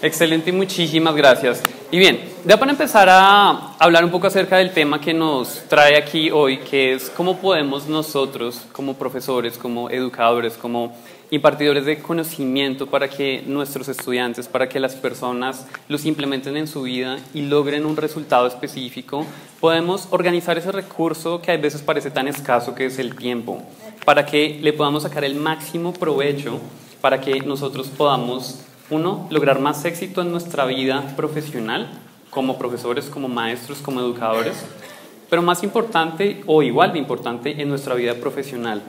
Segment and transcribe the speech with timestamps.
[0.00, 1.60] Excelente muchísimas gracias.
[1.90, 5.96] Y bien, ya para empezar a hablar un poco acerca del tema que nos trae
[5.96, 10.96] aquí hoy, que es cómo podemos nosotros, como profesores, como educadores, como
[11.32, 16.82] impartidores de conocimiento para que nuestros estudiantes, para que las personas los implementen en su
[16.82, 19.26] vida y logren un resultado específico,
[19.58, 23.62] podemos organizar ese recurso que a veces parece tan escaso que es el tiempo,
[24.04, 26.60] para que le podamos sacar el máximo provecho,
[27.00, 28.60] para que nosotros podamos
[28.90, 31.88] uno, lograr más éxito en nuestra vida profesional,
[32.30, 34.64] como profesores, como maestros, como educadores,
[35.28, 38.82] pero más importante o igual de importante en nuestra vida profesional.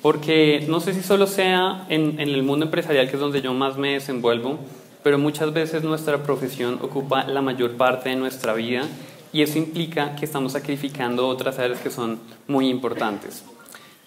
[0.00, 3.54] Porque no sé si solo sea en, en, el mundo empresarial, que es donde yo
[3.54, 4.58] más me desenvuelvo,
[5.02, 8.84] pero muchas veces nuestra profesión ocupa la mayor parte de nuestra vida
[9.32, 13.44] y eso implica que estamos sacrificando otras áreas que son muy importantes.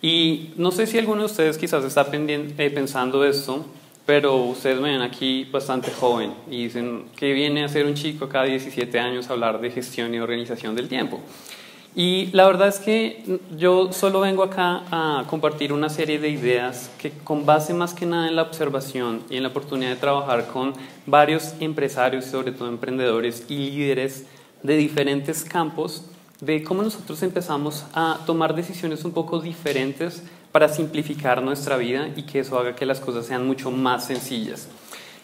[0.02, 3.66] Y no sé si alguno de ustedes quizás está eh, pensando esto,
[4.06, 8.46] pero ustedes ven aquí bastante joven y dicen que viene a ser un chico cada
[8.46, 11.20] 17 años a hablar de gestión y organización del tiempo.
[11.98, 16.92] Y la verdad es que yo solo vengo acá a compartir una serie de ideas
[17.02, 20.48] que con base más que nada en la observación y en la oportunidad de trabajar
[20.48, 20.74] con
[21.06, 24.26] varios empresarios, sobre todo emprendedores y líderes
[24.62, 26.04] de diferentes campos,
[26.42, 30.22] de cómo nosotros empezamos a tomar decisiones un poco diferentes
[30.56, 34.70] para simplificar nuestra vida y que eso haga que las cosas sean mucho más sencillas.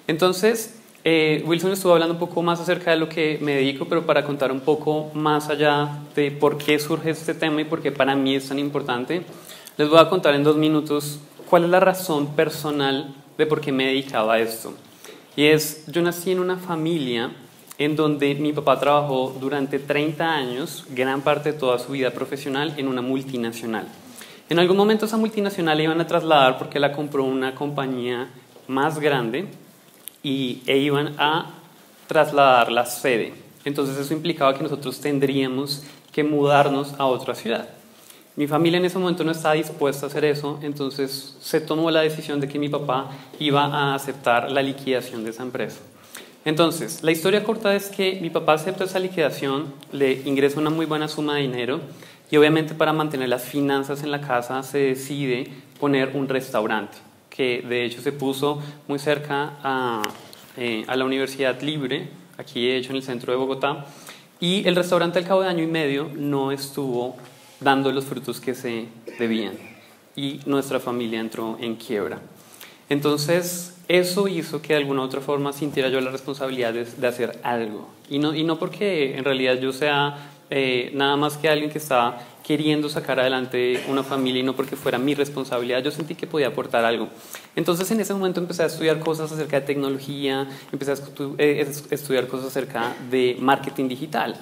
[0.05, 4.05] Entonces, eh, Wilson estuvo hablando un poco más acerca de lo que me dedico, pero
[4.05, 7.93] para contar un poco más allá de por qué surge este tema y por qué
[7.93, 9.21] para mí es tan importante,
[9.77, 13.71] les voy a contar en dos minutos cuál es la razón personal de por qué
[13.71, 14.73] me he dedicado a esto.
[15.37, 17.31] Y es, yo nací en una familia
[17.77, 22.73] en donde mi papá trabajó durante 30 años, gran parte de toda su vida profesional,
[22.75, 23.87] en una multinacional.
[24.51, 28.27] En algún momento esa multinacional la iban a trasladar porque la compró una compañía
[28.67, 29.45] más grande
[30.23, 31.51] y, e iban a
[32.05, 33.33] trasladar la sede.
[33.63, 37.69] Entonces eso implicaba que nosotros tendríamos que mudarnos a otra ciudad.
[38.35, 42.01] Mi familia en ese momento no estaba dispuesta a hacer eso, entonces se tomó la
[42.01, 43.09] decisión de que mi papá
[43.39, 45.79] iba a aceptar la liquidación de esa empresa.
[46.43, 50.87] Entonces, la historia corta es que mi papá acepta esa liquidación, le ingresa una muy
[50.87, 51.79] buena suma de dinero
[52.31, 56.97] y obviamente para mantener las finanzas en la casa se decide poner un restaurante,
[57.29, 60.01] que de hecho se puso muy cerca a,
[60.57, 63.85] eh, a la Universidad Libre, aquí de hecho en el centro de Bogotá,
[64.39, 67.17] y el restaurante al cabo de año y medio no estuvo
[67.59, 68.85] dando los frutos que se
[69.19, 69.53] debían
[70.15, 72.19] y nuestra familia entró en quiebra.
[72.89, 77.07] Entonces, eso hizo que de alguna u otra forma sintiera yo la responsabilidad de, de
[77.07, 77.89] hacer algo.
[78.09, 81.77] Y no, y no porque en realidad yo sea eh, nada más que alguien que
[81.77, 86.27] estaba queriendo sacar adelante una familia y no porque fuera mi responsabilidad, yo sentí que
[86.27, 87.07] podía aportar algo.
[87.55, 90.95] Entonces en ese momento empecé a estudiar cosas acerca de tecnología, empecé a
[91.37, 94.35] eh, estudiar cosas acerca de marketing digital.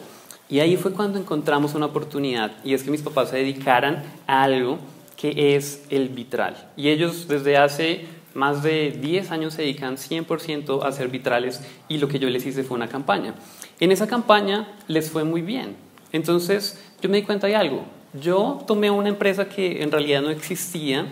[0.49, 4.41] Y ahí fue cuando encontramos una oportunidad y es que mis papás se dedicaran a
[4.41, 4.79] algo
[5.15, 6.71] que es el vitral.
[6.75, 11.99] Y ellos desde hace más de 10 años se dedican 100% a hacer vitrales y
[11.99, 13.35] lo que yo les hice fue una campaña.
[13.79, 17.83] En esa campaña les fue muy bien entonces yo me di cuenta de algo.
[18.13, 21.07] Yo tomé una empresa que en realidad no existía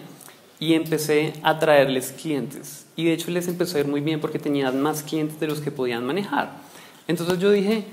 [0.60, 2.88] y empecé a traerles clientes.
[2.96, 5.60] Y de hecho les empezó a ir muy bien porque tenían más clientes de los
[5.60, 6.52] que podían manejar.
[7.08, 7.84] Entonces yo dije,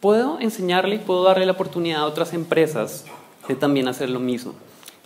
[0.00, 3.04] puedo enseñarle y puedo darle la oportunidad a otras empresas
[3.46, 4.54] de también hacer lo mismo.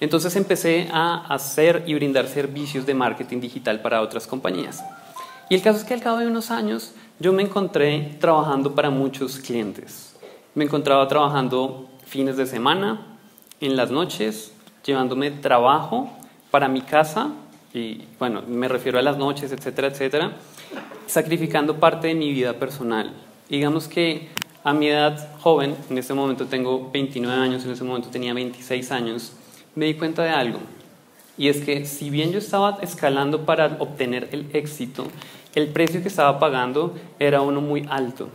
[0.00, 4.84] Entonces empecé a hacer y brindar servicios de marketing digital para otras compañías.
[5.50, 8.90] Y el caso es que al cabo de unos años yo me encontré trabajando para
[8.90, 10.07] muchos clientes
[10.54, 13.00] me encontraba trabajando fines de semana,
[13.60, 14.52] en las noches,
[14.84, 16.10] llevándome trabajo
[16.50, 17.32] para mi casa,
[17.74, 20.32] y bueno, me refiero a las noches, etcétera, etcétera,
[21.06, 23.12] sacrificando parte de mi vida personal.
[23.48, 24.28] Digamos que
[24.64, 28.90] a mi edad joven, en este momento tengo 29 años, en ese momento tenía 26
[28.90, 29.32] años,
[29.74, 30.58] me di cuenta de algo.
[31.36, 35.06] Y es que si bien yo estaba escalando para obtener el éxito,
[35.54, 38.28] el precio que estaba pagando era uno muy alto.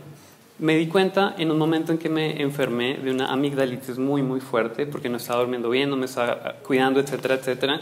[0.58, 4.40] Me di cuenta en un momento en que me enfermé de una amigdalitis muy, muy
[4.40, 7.80] fuerte, porque no estaba durmiendo bien, no me estaba cuidando, etcétera, etcétera.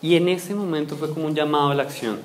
[0.00, 2.18] Y en ese momento fue como un llamado a la acción,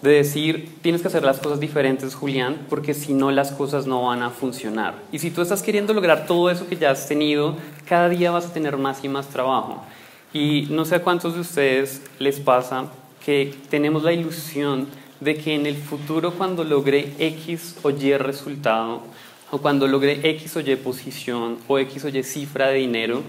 [0.00, 4.06] de decir, tienes que hacer las cosas diferentes, Julián, porque si no las cosas no
[4.06, 4.94] van a funcionar.
[5.12, 7.56] Y si tú estás queriendo lograr todo eso que ya has tenido,
[7.86, 9.84] cada día vas a tener más y más trabajo.
[10.32, 12.86] Y no sé a cuántos de ustedes les pasa
[13.24, 14.88] que tenemos la ilusión
[15.20, 19.02] de que en el futuro cuando logre X o Y resultado,
[19.50, 23.22] o cuando logré X o Y posición o X o Y cifra de dinero,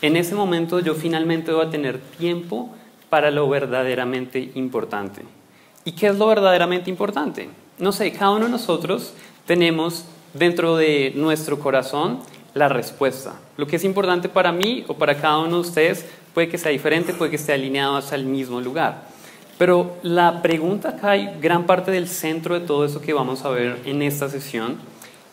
[0.00, 2.74] en ese momento yo finalmente voy a tener tiempo
[3.08, 5.22] para lo verdaderamente importante.
[5.84, 7.48] ¿Y qué es lo verdaderamente importante?
[7.82, 9.12] no sé, cada uno de nosotros
[9.44, 10.04] tenemos
[10.34, 12.20] dentro de nuestro corazón
[12.54, 13.34] la respuesta.
[13.56, 16.70] Lo que es importante para mí o para cada uno de ustedes puede que sea
[16.70, 19.02] diferente, puede que esté alineado hacia el mismo lugar.
[19.58, 23.50] Pero la pregunta acá y gran parte del centro de todo eso que vamos a
[23.50, 24.76] ver en esta sesión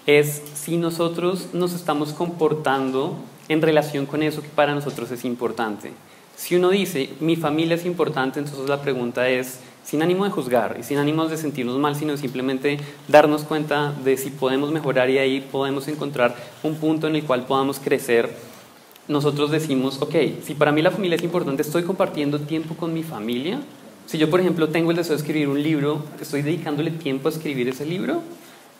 [0.06, 3.16] es si nosotros nos estamos comportando
[3.48, 5.92] en relación con eso que para nosotros es importante.
[6.36, 10.78] Si uno dice, mi familia es importante, entonces la pregunta es, sin ánimo de juzgar
[10.80, 15.18] y sin ánimo de sentirnos mal, sino simplemente darnos cuenta de si podemos mejorar y
[15.18, 18.30] ahí podemos encontrar un punto en el cual podamos crecer.
[19.08, 23.02] Nosotros decimos, ok, si para mí la familia es importante, estoy compartiendo tiempo con mi
[23.02, 23.60] familia.
[24.06, 27.32] Si yo, por ejemplo, tengo el deseo de escribir un libro, ¿estoy dedicándole tiempo a
[27.32, 28.22] escribir ese libro?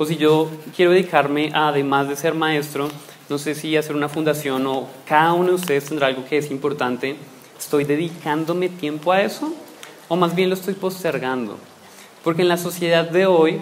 [0.02, 2.88] O si yo quiero dedicarme, a, además de ser maestro,
[3.28, 6.50] no sé si hacer una fundación o cada uno de ustedes tendrá algo que es
[6.52, 7.18] importante,
[7.60, 9.54] ¿estoy dedicándome tiempo a eso?
[10.08, 11.58] ¿O más bien lo estoy postergando?
[12.24, 13.60] Porque en la sociedad de hoy,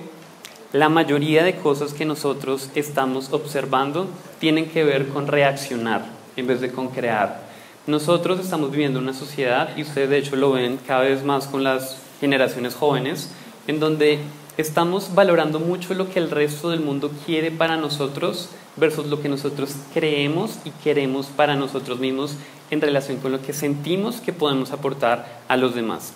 [0.74, 4.08] la mayoría de cosas que nosotros estamos observando
[4.40, 6.06] tienen que ver con reaccionar
[6.36, 7.48] en vez de con crear.
[7.88, 11.64] Nosotros estamos viviendo una sociedad, y ustedes de hecho lo ven cada vez más con
[11.64, 13.32] las generaciones jóvenes,
[13.66, 14.20] en donde
[14.58, 19.30] estamos valorando mucho lo que el resto del mundo quiere para nosotros versus lo que
[19.30, 22.36] nosotros creemos y queremos para nosotros mismos
[22.72, 26.14] en relación con lo que sentimos que podemos aportar a los demás.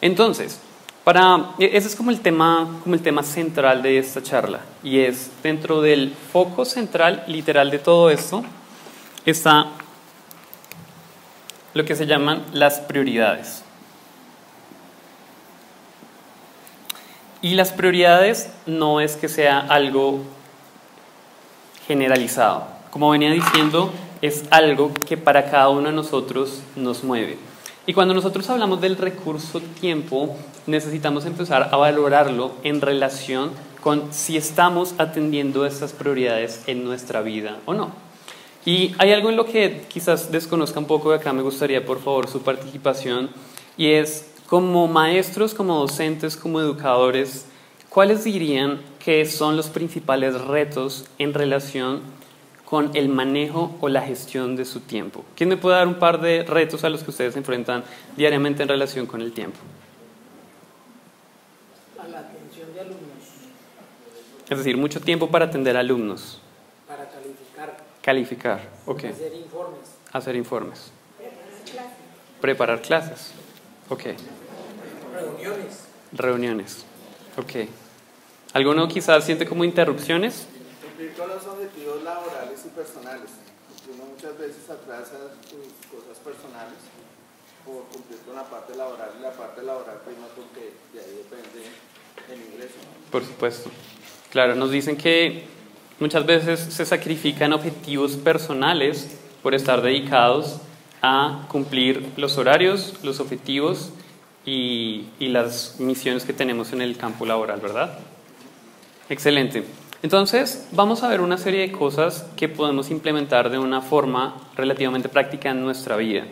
[0.00, 0.60] Entonces,
[1.02, 5.30] para, ese es como el, tema, como el tema central de esta charla y es
[5.42, 8.44] dentro del foco central literal de todo esto
[9.24, 9.68] está
[11.72, 13.64] lo que se llaman las prioridades.
[17.40, 20.20] Y las prioridades no es que sea algo
[21.86, 22.64] generalizado.
[22.90, 23.92] Como venía diciendo,
[24.22, 27.38] es algo que para cada uno de nosotros nos mueve.
[27.86, 30.36] Y cuando nosotros hablamos del recurso tiempo,
[30.66, 37.58] necesitamos empezar a valorarlo en relación con si estamos atendiendo estas prioridades en nuestra vida
[37.64, 37.92] o no.
[38.66, 42.00] Y hay algo en lo que quizás desconozca un poco, de acá me gustaría por
[42.00, 43.30] favor su participación,
[43.78, 47.44] y es como maestros, como docentes, como educadores,
[47.90, 52.00] ¿cuáles dirían que son los principales retos en relación
[52.64, 55.22] con el manejo o la gestión de su tiempo?
[55.36, 57.84] ¿Quién me puede dar un par de retos a los que ustedes se enfrentan
[58.16, 59.58] diariamente en relación con el tiempo?
[62.02, 63.24] A la atención de alumnos.
[64.48, 66.40] Es decir, mucho tiempo para atender a alumnos.
[66.86, 67.76] Para calificar.
[68.00, 69.04] Calificar, ok.
[69.04, 69.80] Hacer informes.
[70.10, 70.92] Hacer informes.
[72.40, 73.32] Preparar clases.
[73.90, 74.04] Ok.
[75.20, 75.84] Reuniones.
[76.12, 76.84] Reuniones.
[77.36, 77.68] Ok.
[78.52, 80.46] ¿Alguno quizás siente como interrupciones?
[80.82, 83.30] Cumplir con los objetivos laborales y personales.
[83.92, 85.16] Uno muchas veces atrasa
[85.48, 86.78] sus cosas personales
[87.64, 91.68] por cumplir con la parte laboral y la parte laboral prima porque de ahí depende
[92.32, 92.74] el ingreso.
[93.10, 93.70] Por supuesto.
[94.30, 95.44] Claro, nos dicen que
[96.00, 99.08] muchas veces se sacrifican objetivos personales
[99.42, 100.58] por estar dedicados
[101.02, 103.92] a cumplir los horarios, los objetivos
[104.44, 107.98] y, las misiones que tenemos en el campo laboral, ¿verdad?
[109.08, 109.64] Excelente.
[110.02, 115.08] Entonces, vamos a ver una serie de cosas que podemos implementar de una forma relativamente
[115.08, 116.24] práctica en nuestra vida.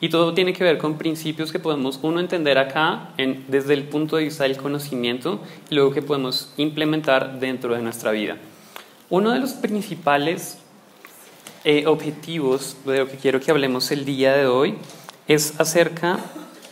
[0.00, 3.84] Y todo tiene que ver con principios que podemos, uno, entender acá en, desde el
[3.84, 8.36] punto de vista del conocimiento y luego que podemos implementar dentro de nuestra vida.
[9.08, 10.58] Uno de los principales
[11.64, 14.74] eh, objetivos de lo que quiero que hablemos el día de hoy
[15.26, 16.20] es acerca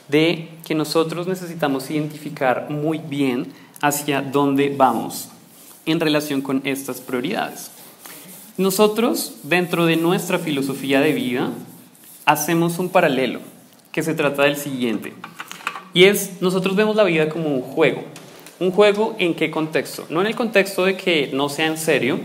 [0.09, 5.29] de que nosotros necesitamos identificar muy bien hacia dónde vamos
[5.87, 7.71] en relación con estas prioridades.
[8.57, 11.51] Nosotros, dentro de nuestra filosofía de vida,
[12.25, 13.41] hacemos un paralelo
[13.93, 15.13] que se trata del siguiente.
[15.93, 18.05] Y es, nosotros vemos la vida como un juego.
[18.61, 20.07] ¿Un juego en qué contexto?
[20.11, 22.19] No en el contexto de que no sea en serio,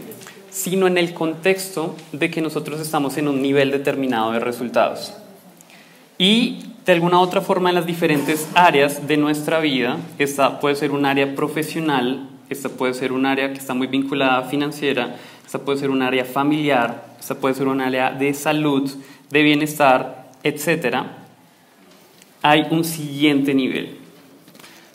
[0.51, 5.13] sino en el contexto de que nosotros estamos en un nivel determinado de resultados.
[6.17, 10.89] Y de alguna otra forma en las diferentes áreas de nuestra vida, esta puede ser
[10.89, 15.15] un área profesional, esta puede ser un área que está muy vinculada a financiera,
[15.45, 18.89] esta puede ser un área familiar, esta puede ser un área de salud,
[19.29, 21.03] de bienestar, etc.
[22.41, 23.99] Hay un siguiente nivel.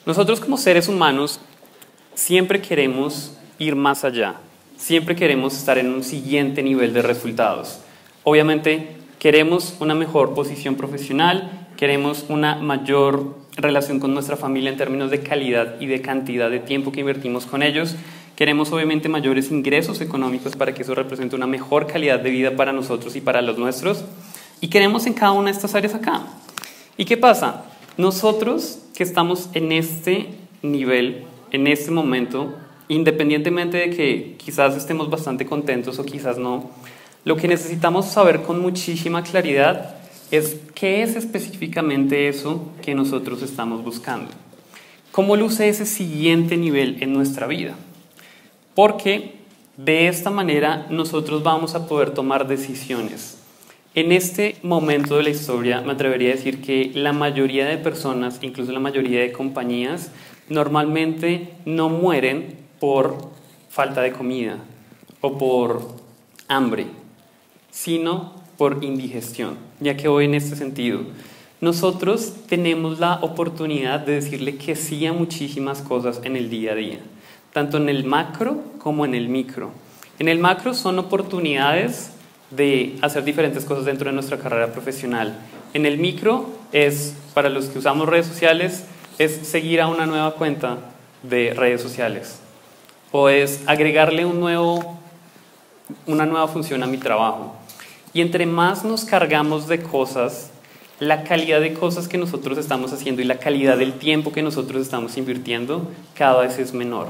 [0.05, 1.39] Nosotros como seres humanos
[2.17, 4.35] siempre queremos ir más allá,
[4.77, 7.79] siempre queremos estar en un siguiente nivel de resultados.
[8.25, 15.11] Obviamente queremos una mejor posición profesional, queremos una mayor relación con nuestra familia en términos
[15.11, 17.97] de calidad y de cantidad de tiempo que invertimos con ellos.
[18.37, 22.73] Queremos obviamente mayores ingresos económicos para que eso represente una mejor calidad de vida para
[22.73, 24.05] nosotros y para los nuestros.
[24.61, 26.23] Y queremos en cada una de estas áreas acá.
[26.97, 27.65] ¿Y qué pasa?
[27.97, 30.29] Nosotros que estamos en este
[30.63, 32.53] nivel en este momento,
[32.89, 36.69] independientemente de que quizás estemos bastante contentos o quizás no,
[37.25, 39.95] lo que necesitamos saber con muchísima claridad
[40.37, 44.31] es qué es específicamente eso que nosotros estamos buscando.
[45.13, 47.75] ¿Cómo luce ese siguiente nivel en nuestra vida?
[48.75, 49.35] Porque
[49.77, 53.39] de esta manera nosotros vamos a poder tomar decisiones.
[53.95, 58.41] En este momento de la historia me atrevería a decir que la mayoría de personas,
[58.43, 60.11] incluso la mayoría de compañías,
[60.49, 63.31] normalmente no mueren por
[63.69, 64.59] falta de comida
[65.21, 65.95] o por
[66.49, 66.87] hambre,
[67.71, 71.01] sino por indigestión, ya que voy en este sentido.
[71.61, 76.75] Nosotros tenemos la oportunidad de decirle que sí a muchísimas cosas en el día a
[76.75, 76.99] día,
[77.53, 79.71] tanto en el macro como en el micro.
[80.19, 82.11] En el macro son oportunidades
[82.51, 85.39] de hacer diferentes cosas dentro de nuestra carrera profesional.
[85.73, 88.85] En el micro es, para los que usamos redes sociales,
[89.19, 90.79] es seguir a una nueva cuenta
[91.23, 92.41] de redes sociales
[93.17, 94.99] o es agregarle un nuevo,
[96.07, 97.55] una nueva función a mi trabajo.
[98.15, 100.51] Y entre más nos cargamos de cosas,
[101.01, 104.81] la calidad de cosas que nosotros estamos haciendo y la calidad del tiempo que nosotros
[104.83, 107.09] estamos invirtiendo cada vez es menor.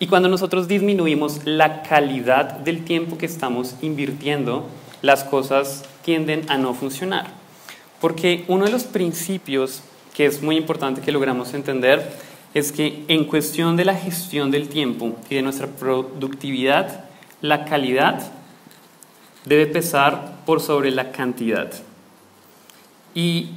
[0.00, 4.66] Y cuando nosotros disminuimos la calidad del tiempo que estamos invirtiendo,
[5.02, 7.26] las cosas tienden a no funcionar.
[8.00, 9.82] Porque uno de los principios
[10.14, 12.10] que es muy importante que logramos entender
[12.54, 17.04] es que en cuestión de la gestión del tiempo y de nuestra productividad,
[17.40, 18.32] la calidad
[19.44, 21.72] debe pesar por sobre la cantidad.
[23.14, 23.50] Y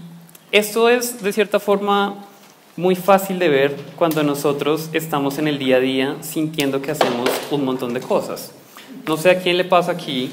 [0.52, 2.26] esto es, de cierta forma,
[2.76, 7.30] muy fácil de ver cuando nosotros estamos en el día a día sintiendo que hacemos
[7.52, 8.52] un montón de cosas.
[9.08, 10.32] No sé a quién le pasa aquí,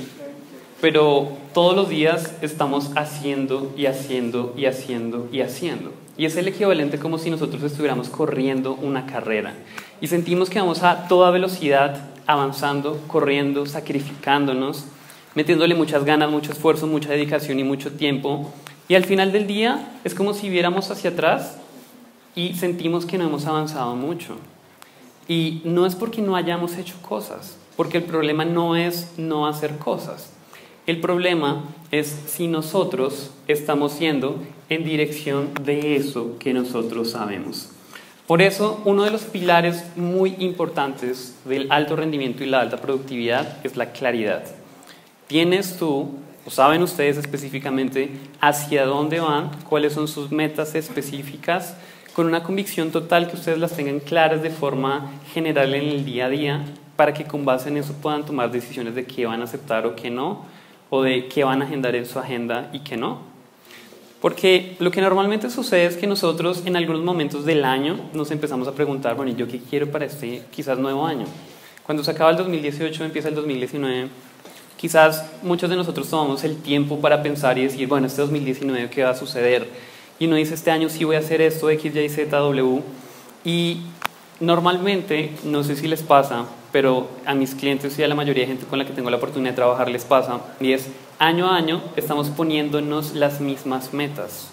[0.81, 5.93] pero todos los días estamos haciendo y haciendo y haciendo y haciendo.
[6.17, 9.55] Y es el equivalente como si nosotros estuviéramos corriendo una carrera
[10.01, 14.85] y sentimos que vamos a toda velocidad avanzando, corriendo, sacrificándonos,
[15.35, 18.53] metiéndole muchas ganas, mucho esfuerzo, mucha dedicación y mucho tiempo.
[18.89, 21.59] Y al final del día es como si viéramos hacia atrás
[22.35, 24.37] y sentimos que no hemos avanzado mucho.
[25.29, 29.79] Y no es porque no hayamos hecho cosas, porque el problema no es no hacer
[29.79, 30.33] cosas.
[30.87, 37.69] El problema es si nosotros estamos yendo en dirección de eso que nosotros sabemos.
[38.27, 43.59] Por eso, uno de los pilares muy importantes del alto rendimiento y la alta productividad
[43.65, 44.45] es la claridad.
[45.31, 46.09] Tienes tú,
[46.45, 48.11] o saben ustedes específicamente,
[48.41, 51.77] hacia dónde van, cuáles son sus metas específicas,
[52.17, 56.27] con una convicción total que ustedes las tengan claras de forma general en el día
[56.27, 56.65] a día,
[56.97, 59.95] para que con base en eso puedan tomar decisiones de qué van a aceptar o
[59.95, 60.47] qué no,
[60.91, 63.21] o de qué van a agendar en su agenda y qué no.
[64.21, 68.67] Porque lo que normalmente sucede es que nosotros en algunos momentos del año nos empezamos
[68.67, 71.27] a preguntar, bueno, ¿y yo qué quiero para este quizás nuevo año?
[71.85, 74.09] Cuando se acaba el 2018, empieza el 2019,
[74.81, 79.05] quizás muchos de nosotros tomamos el tiempo para pensar y decir, bueno, este 2019, ¿qué
[79.05, 79.69] va a suceder?
[80.19, 82.81] Y uno dice, este año sí voy a hacer esto, X, Y, Z, W.
[83.45, 83.83] Y
[84.41, 88.49] normalmente, no sé si les pasa, pero a mis clientes y a la mayoría de
[88.49, 91.57] gente con la que tengo la oportunidad de trabajar les pasa, y es año a
[91.57, 94.49] año estamos poniéndonos las mismas metas.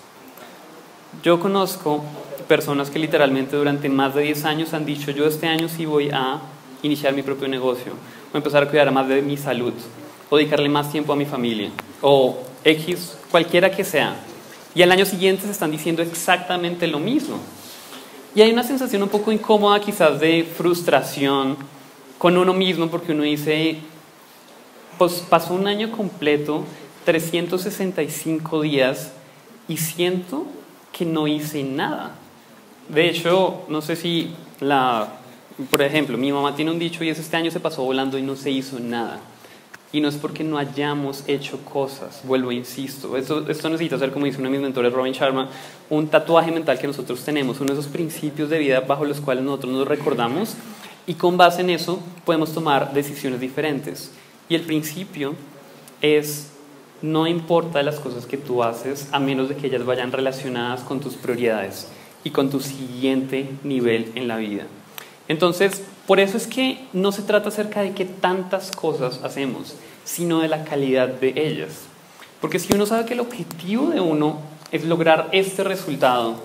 [1.23, 2.03] Yo conozco
[2.49, 6.09] personas que literalmente durante más de 10 años han dicho, yo este año sí voy
[6.11, 6.41] a
[6.83, 7.93] iniciar mi propio negocio,
[8.33, 9.73] o empezar a cuidar más de mi salud,
[10.29, 11.69] o dedicarle más tiempo a mi familia,
[12.01, 14.15] o X, cualquiera que sea.
[14.75, 17.39] Y al año siguiente se están diciendo exactamente lo mismo.
[18.35, 21.57] Y hay una sensación un poco incómoda quizás de frustración,
[22.17, 23.77] con uno mismo porque uno dice,
[24.97, 26.63] pues pasó un año completo,
[27.05, 29.11] 365 días
[29.67, 30.45] y siento
[30.91, 32.15] que no hice nada.
[32.89, 35.07] De hecho, no sé si la,
[35.69, 38.21] por ejemplo, mi mamá tiene un dicho y es este año se pasó volando y
[38.21, 39.19] no se hizo nada.
[39.93, 44.25] Y no es porque no hayamos hecho cosas, vuelvo, insisto, esto, esto necesita ser, como
[44.25, 45.49] dice uno de mis mentores, Robin Sharma,
[45.89, 49.45] un tatuaje mental que nosotros tenemos, uno de esos principios de vida bajo los cuales
[49.45, 50.55] nosotros nos recordamos
[51.07, 54.11] y con base en eso podemos tomar decisiones diferentes.
[54.49, 55.35] Y el principio
[56.01, 56.51] es,
[57.01, 60.99] no importa las cosas que tú haces a menos de que ellas vayan relacionadas con
[60.99, 61.87] tus prioridades
[62.25, 64.63] y con tu siguiente nivel en la vida.
[65.29, 70.39] Entonces, por eso es que no se trata acerca de qué tantas cosas hacemos, sino
[70.39, 71.81] de la calidad de ellas.
[72.39, 74.39] Porque si uno sabe que el objetivo de uno
[74.71, 76.35] es lograr este resultado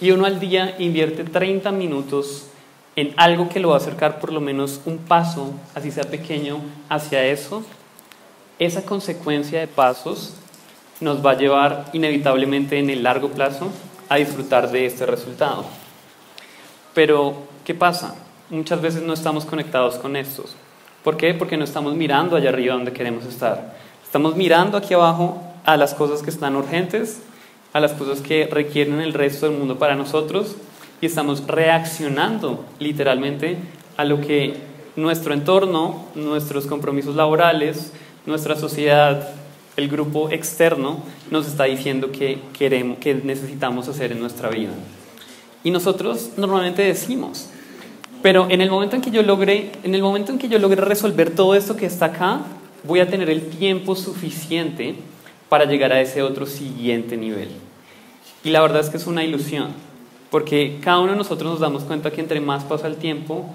[0.00, 2.46] y uno al día invierte 30 minutos
[2.96, 6.60] en algo que lo va a acercar por lo menos un paso, así sea pequeño,
[6.88, 7.62] hacia eso,
[8.58, 10.32] esa consecuencia de pasos
[11.00, 13.70] nos va a llevar inevitablemente en el largo plazo
[14.08, 15.66] a disfrutar de este resultado.
[16.94, 18.14] Pero, ¿qué pasa?
[18.50, 20.54] Muchas veces no estamos conectados con estos.
[21.02, 21.34] ¿Por qué?
[21.34, 23.76] Porque no estamos mirando allá arriba donde queremos estar.
[24.02, 27.22] Estamos mirando aquí abajo a las cosas que están urgentes,
[27.72, 30.56] a las cosas que requieren el resto del mundo para nosotros
[31.00, 33.58] y estamos reaccionando literalmente
[33.96, 34.56] a lo que
[34.96, 37.92] nuestro entorno, nuestros compromisos laborales,
[38.24, 39.28] nuestra sociedad,
[39.76, 41.00] el grupo externo
[41.30, 44.72] nos está diciendo que queremos, que necesitamos hacer en nuestra vida.
[45.62, 47.50] Y nosotros normalmente decimos,
[48.22, 50.80] pero en el momento en que yo logre, en el momento en que yo logre
[50.80, 52.40] resolver todo esto que está acá,
[52.84, 54.96] voy a tener el tiempo suficiente
[55.48, 57.48] para llegar a ese otro siguiente nivel.
[58.44, 59.68] Y la verdad es que es una ilusión,
[60.30, 63.46] porque cada uno de nosotros nos damos cuenta que entre más pasa el tiempo,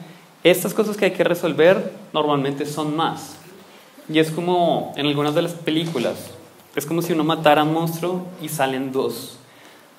[0.44, 3.38] estas cosas que hay que resolver normalmente son más.
[4.10, 6.32] Y es como en algunas de las películas,
[6.76, 9.38] es como si uno matara a un monstruo y salen dos.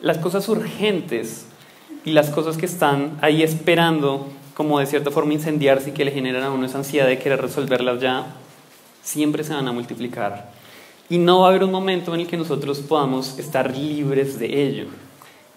[0.01, 1.47] Las cosas urgentes
[2.05, 6.11] y las cosas que están ahí esperando, como de cierta forma incendiarse y que le
[6.11, 8.27] generan a uno esa ansiedad de querer resolverlas ya,
[9.03, 10.51] siempre se van a multiplicar.
[11.09, 14.67] Y no va a haber un momento en el que nosotros podamos estar libres de
[14.67, 14.87] ello.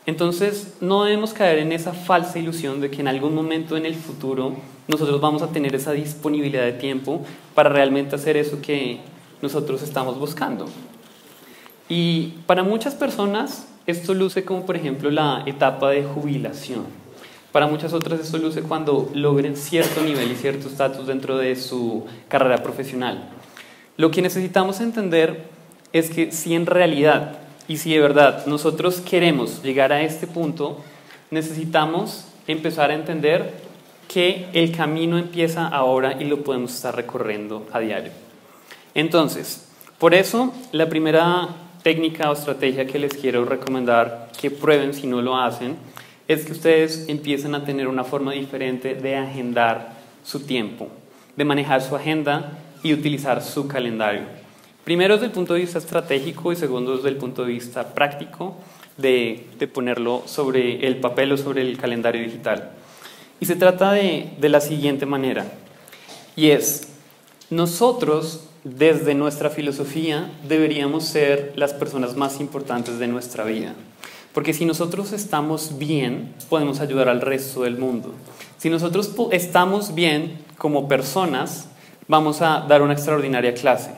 [0.05, 3.95] Entonces, no debemos caer en esa falsa ilusión de que en algún momento en el
[3.95, 4.55] futuro
[4.87, 7.21] nosotros vamos a tener esa disponibilidad de tiempo
[7.55, 8.99] para realmente hacer eso que
[9.41, 10.67] nosotros estamos buscando.
[11.89, 17.04] Y para muchas personas esto luce como por ejemplo la etapa de jubilación.
[17.55, 22.05] Para muchas otras esto luce cuando logren cierto nivel y cierto estatus dentro de su
[22.27, 23.29] carrera profesional.
[23.95, 25.45] Lo que necesitamos entender
[25.93, 27.37] es que si en realidad
[27.69, 30.83] y si de verdad nosotros queremos llegar a este punto,
[31.31, 33.53] necesitamos empezar a entender
[34.09, 38.11] que el camino empieza ahora y lo podemos estar recorriendo a diario.
[38.93, 39.65] Entonces,
[39.97, 41.47] por eso la primera
[41.83, 45.77] técnica o estrategia que les quiero recomendar que prueben si no lo hacen
[46.27, 50.89] es que ustedes empiecen a tener una forma diferente de agendar su tiempo,
[51.35, 54.23] de manejar su agenda y utilizar su calendario.
[54.83, 58.55] Primero desde el punto de vista estratégico y segundo desde el punto de vista práctico
[58.97, 62.71] de, ponerlo sobre el papel o sobre el calendario digital.
[63.39, 65.45] Y se trata de, de la siguiente manera,
[66.35, 66.87] y es,
[67.49, 73.73] nosotros desde nuestra filosofía deberíamos ser las personas más importantes de nuestra vida.
[74.35, 78.13] Porque si nosotros estamos bien, podemos ayudar al resto del mundo.
[78.57, 81.69] Si nosotros estamos bien como personas,
[82.09, 83.91] vamos a dar una extraordinaria clase.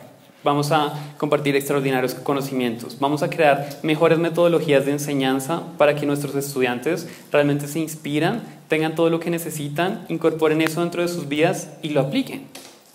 [0.44, 6.36] Vamos a compartir extraordinarios conocimientos, vamos a crear mejores metodologías de enseñanza para que nuestros
[6.36, 11.72] estudiantes realmente se inspiran, tengan todo lo que necesitan, incorporen eso dentro de sus vidas
[11.82, 12.46] y lo apliquen,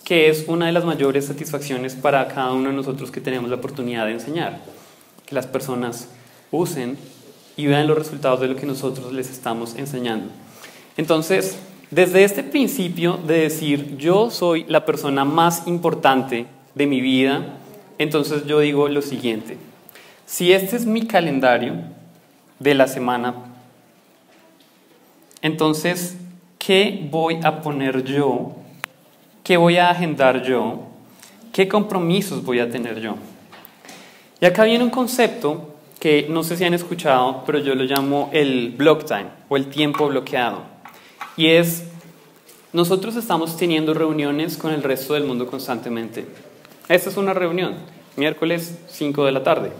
[0.04, 3.56] que es una de las mayores satisfacciones para cada uno de nosotros que tenemos la
[3.56, 4.60] oportunidad de enseñar,
[5.26, 6.08] que las personas
[6.52, 6.96] usen
[7.56, 10.30] y vean los resultados de lo que nosotros les estamos enseñando.
[10.96, 11.58] Entonces,
[11.90, 17.58] desde este principio de decir yo soy la persona más importante de mi vida,
[17.98, 19.58] entonces yo digo lo siguiente,
[20.26, 21.74] si este es mi calendario
[22.58, 23.34] de la semana,
[25.42, 26.16] entonces,
[26.58, 28.52] ¿qué voy a poner yo?
[29.42, 30.84] ¿Qué voy a agendar yo?
[31.52, 33.16] ¿Qué compromisos voy a tener yo?
[34.40, 35.71] Y acá viene un concepto
[36.02, 39.66] que no sé si han escuchado, pero yo lo llamo el block time o el
[39.66, 40.62] tiempo bloqueado.
[41.36, 41.84] Y es,
[42.72, 46.26] nosotros estamos teniendo reuniones con el resto del mundo constantemente.
[46.88, 47.76] Esta es una reunión,
[48.16, 49.70] miércoles 5 de la tarde.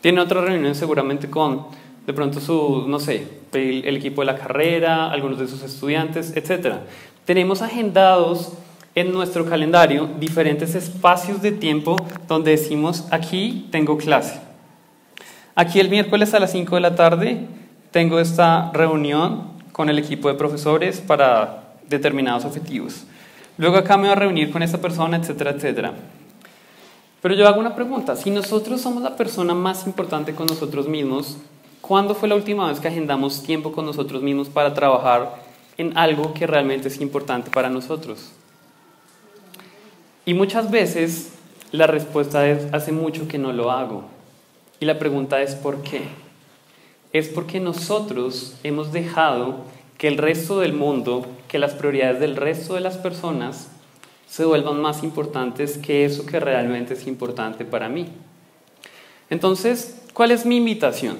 [0.00, 1.66] Tiene otra reunión seguramente con,
[2.04, 6.78] de pronto, su, no sé, el, equipo de la carrera, algunos de sus estudiantes, etc.
[7.24, 8.54] Tenemos agendados
[8.96, 11.94] en nuestro calendario diferentes espacios de tiempo
[12.26, 14.47] donde decimos, aquí tengo clase.
[15.60, 17.40] Aquí el miércoles a las 5 de la tarde
[17.90, 19.42] tengo esta reunión
[19.72, 23.02] con el equipo de profesores para determinados objetivos.
[23.56, 25.94] Luego acá me voy a reunir con esta persona, etcétera, etcétera.
[27.20, 31.38] Pero yo hago una pregunta, si nosotros somos la persona más importante con nosotros mismos,
[31.80, 35.42] ¿cuándo fue la última vez que agendamos tiempo con nosotros mismos para trabajar
[35.76, 38.30] en algo que realmente es importante para nosotros?
[40.24, 41.32] Y muchas veces
[41.72, 44.17] la respuesta es, hace mucho que no lo hago.
[44.80, 46.02] Y la pregunta es, ¿por qué?
[47.12, 49.64] Es porque nosotros hemos dejado
[49.96, 53.68] que el resto del mundo, que las prioridades del resto de las personas
[54.28, 58.06] se vuelvan más importantes que eso que realmente es importante para mí.
[59.30, 61.16] Entonces, ¿cuál es mi invitación?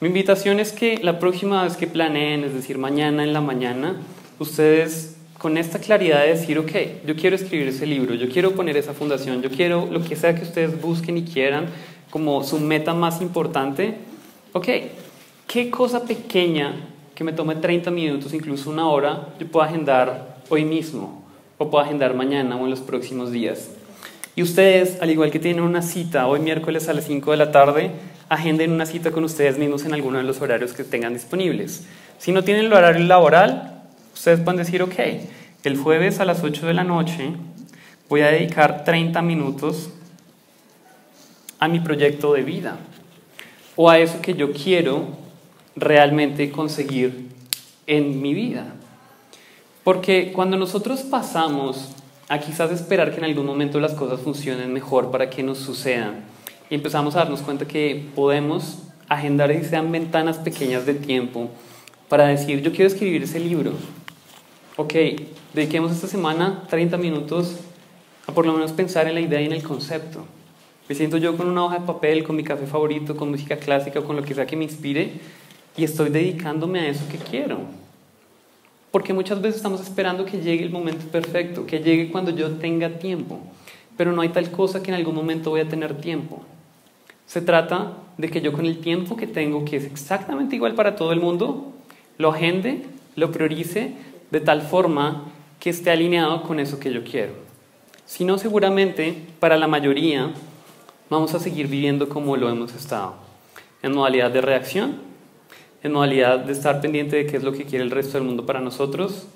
[0.00, 3.96] Mi invitación es que la próxima vez que planeen, es decir, mañana en la mañana,
[4.38, 6.72] ustedes con esta claridad de decir, ok,
[7.06, 10.34] yo quiero escribir ese libro, yo quiero poner esa fundación, yo quiero lo que sea
[10.34, 11.66] que ustedes busquen y quieran
[12.10, 13.96] como su meta más importante,
[14.52, 14.68] ok,
[15.46, 16.74] ¿qué cosa pequeña
[17.20, 21.22] que me tome 30 minutos, incluso una hora, yo puedo agendar hoy mismo
[21.58, 23.68] o puedo agendar mañana o en los próximos días.
[24.34, 27.52] Y ustedes, al igual que tienen una cita hoy miércoles a las 5 de la
[27.52, 27.90] tarde,
[28.30, 31.86] agenden una cita con ustedes mismos en alguno de los horarios que tengan disponibles.
[32.16, 33.82] Si no tienen el horario laboral,
[34.14, 34.94] ustedes pueden decir, ok,
[35.64, 37.32] el jueves a las 8 de la noche
[38.08, 39.90] voy a dedicar 30 minutos
[41.60, 42.78] a mi proyecto de vida
[43.76, 45.08] o a eso que yo quiero
[45.76, 47.28] realmente conseguir
[47.86, 48.74] en mi vida.
[49.84, 51.92] Porque cuando nosotros pasamos
[52.28, 56.24] a quizás esperar que en algún momento las cosas funcionen mejor para que nos sucedan,
[56.68, 61.50] y empezamos a darnos cuenta que podemos agendar y sean ventanas pequeñas de tiempo
[62.08, 63.72] para decir, yo quiero escribir ese libro.
[64.76, 64.94] Ok,
[65.52, 67.56] dediquemos esta semana 30 minutos
[68.26, 70.24] a por lo menos pensar en la idea y en el concepto.
[70.90, 74.02] Me siento yo con una hoja de papel, con mi café favorito, con música clásica,
[74.02, 75.12] con lo que sea que me inspire
[75.76, 77.60] y estoy dedicándome a eso que quiero.
[78.90, 82.98] Porque muchas veces estamos esperando que llegue el momento perfecto, que llegue cuando yo tenga
[82.98, 83.38] tiempo.
[83.96, 86.42] Pero no hay tal cosa que en algún momento voy a tener tiempo.
[87.24, 90.96] Se trata de que yo con el tiempo que tengo, que es exactamente igual para
[90.96, 91.72] todo el mundo,
[92.18, 92.82] lo agende,
[93.14, 93.92] lo priorice
[94.32, 95.26] de tal forma
[95.60, 97.34] que esté alineado con eso que yo quiero.
[98.06, 100.32] Si no, seguramente para la mayoría
[101.10, 103.14] vamos a seguir viviendo como lo hemos estado,
[103.82, 104.98] en modalidad de reacción,
[105.82, 108.46] en modalidad de estar pendiente de qué es lo que quiere el resto del mundo
[108.46, 109.26] para nosotros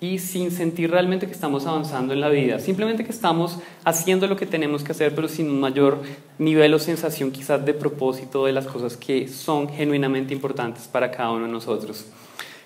[0.00, 4.36] y sin sentir realmente que estamos avanzando en la vida, simplemente que estamos haciendo lo
[4.36, 6.02] que tenemos que hacer, pero sin un mayor
[6.38, 11.30] nivel o sensación quizás de propósito de las cosas que son genuinamente importantes para cada
[11.30, 12.04] uno de nosotros.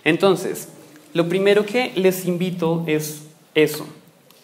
[0.03, 0.69] Entonces,
[1.15, 3.87] lo primero que les invito es eso,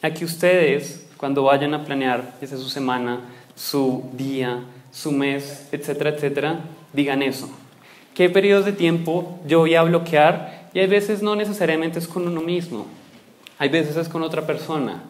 [0.02, 3.20] a que ustedes, cuando vayan a planear, esa su semana,
[3.54, 4.60] su día,
[4.92, 6.60] su mes, etcétera, etcétera,
[6.92, 7.48] digan eso.
[8.14, 12.26] ¿Qué periodos de tiempo yo voy a bloquear y hay veces no necesariamente es con
[12.26, 12.86] uno mismo,
[13.58, 15.02] hay veces es con otra persona.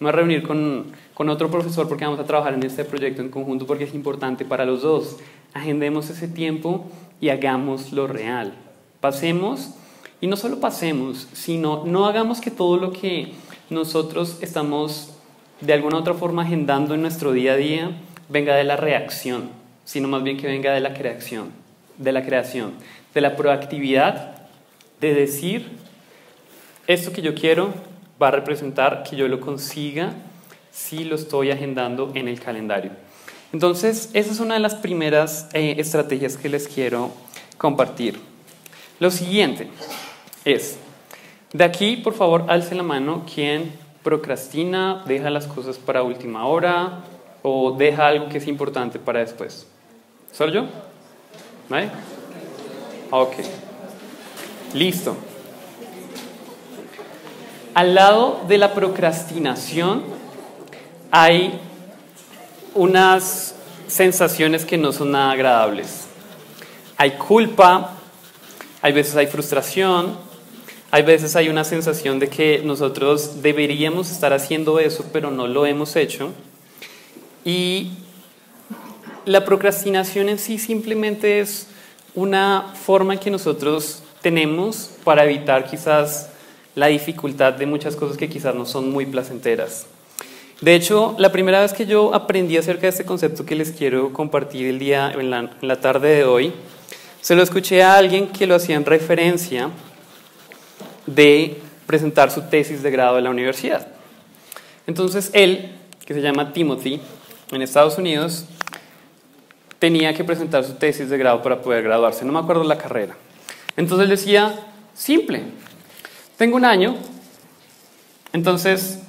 [0.00, 3.22] Me voy a reunir con, con otro profesor porque vamos a trabajar en este proyecto
[3.22, 5.16] en conjunto porque es importante para los dos.
[5.54, 6.86] Agendemos ese tiempo
[7.20, 8.54] y hagámoslo real.
[9.00, 9.70] Pasemos,
[10.20, 13.32] y no solo pasemos, sino no hagamos que todo lo que
[13.70, 15.14] nosotros estamos
[15.60, 17.90] de alguna otra forma agendando en nuestro día a día
[18.28, 19.50] venga de la reacción,
[19.84, 21.50] sino más bien que venga de la creación,
[21.96, 22.74] de la creación,
[23.14, 24.34] de la proactividad
[25.00, 25.68] de decir,
[26.86, 27.72] esto que yo quiero
[28.20, 30.12] va a representar que yo lo consiga
[30.72, 32.92] si lo estoy agendando en el calendario.
[33.52, 37.12] Entonces, esa es una de las primeras eh, estrategias que les quiero
[37.56, 38.18] compartir.
[39.00, 39.68] Lo siguiente
[40.44, 40.78] es,
[41.52, 47.00] de aquí, por favor, alce la mano quien procrastina, deja las cosas para última hora
[47.42, 49.66] o deja algo que es importante para después.
[50.32, 50.64] ¿Soy yo?
[51.68, 51.90] ¿Vale?
[53.10, 53.34] Ok.
[54.74, 55.16] Listo.
[57.74, 60.02] Al lado de la procrastinación
[61.10, 61.60] hay
[62.74, 63.54] unas
[63.86, 66.06] sensaciones que no son nada agradables.
[66.96, 67.92] Hay culpa,
[68.82, 70.16] hay veces hay frustración,
[70.90, 75.66] hay veces hay una sensación de que nosotros deberíamos estar haciendo eso, pero no lo
[75.66, 76.30] hemos hecho.
[77.44, 77.90] Y
[79.26, 81.66] la procrastinación en sí simplemente es
[82.14, 86.30] una forma que nosotros tenemos para evitar quizás
[86.74, 89.86] la dificultad de muchas cosas que quizás no son muy placenteras.
[90.62, 94.12] De hecho, la primera vez que yo aprendí acerca de este concepto que les quiero
[94.12, 96.52] compartir el día, en la, en la tarde de hoy,
[97.20, 99.70] se lo escuché a alguien que lo hacía en referencia
[101.14, 103.86] de presentar su tesis de grado en la universidad.
[104.86, 105.72] Entonces él,
[106.04, 107.00] que se llama Timothy,
[107.50, 108.44] en Estados Unidos,
[109.78, 112.24] tenía que presentar su tesis de grado para poder graduarse.
[112.24, 113.16] No me acuerdo la carrera.
[113.76, 114.54] Entonces decía,
[114.94, 115.42] simple,
[116.36, 116.96] tengo un año,
[118.32, 119.00] entonces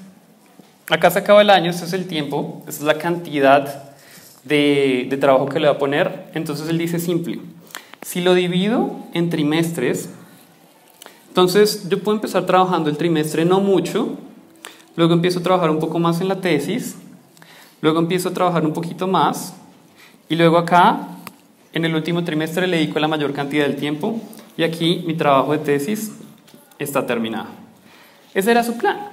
[0.89, 3.83] acá se acaba el año, este es el tiempo, esta es la cantidad
[4.43, 7.39] de, de trabajo que le va a poner, entonces él dice simple,
[8.01, 10.09] si lo divido en trimestres,
[11.29, 14.17] entonces yo puedo empezar trabajando el trimestre no mucho,
[14.95, 16.97] luego empiezo a trabajar un poco más en la tesis,
[17.81, 19.53] luego empiezo a trabajar un poquito más,
[20.27, 21.07] y luego acá,
[21.73, 24.21] en el último trimestre, le dedico la mayor cantidad del tiempo
[24.57, 26.11] y aquí mi trabajo de tesis
[26.77, 27.47] está terminado.
[28.35, 29.09] Ese era su plan.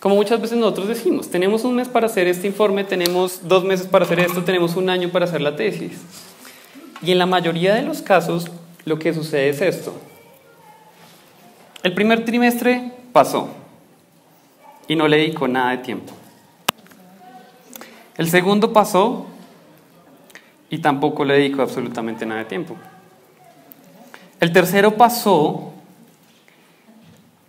[0.00, 3.86] Como muchas veces nosotros decimos, tenemos un mes para hacer este informe, tenemos dos meses
[3.86, 5.92] para hacer esto, tenemos un año para hacer la tesis.
[7.00, 8.46] Y en la mayoría de los casos
[8.84, 9.94] lo que sucede es esto.
[11.82, 13.48] El primer trimestre pasó
[14.88, 16.12] y no le dedicó nada de tiempo.
[18.16, 19.26] El segundo pasó
[20.70, 22.76] y tampoco le dedicó absolutamente nada de tiempo.
[24.40, 25.72] El tercero pasó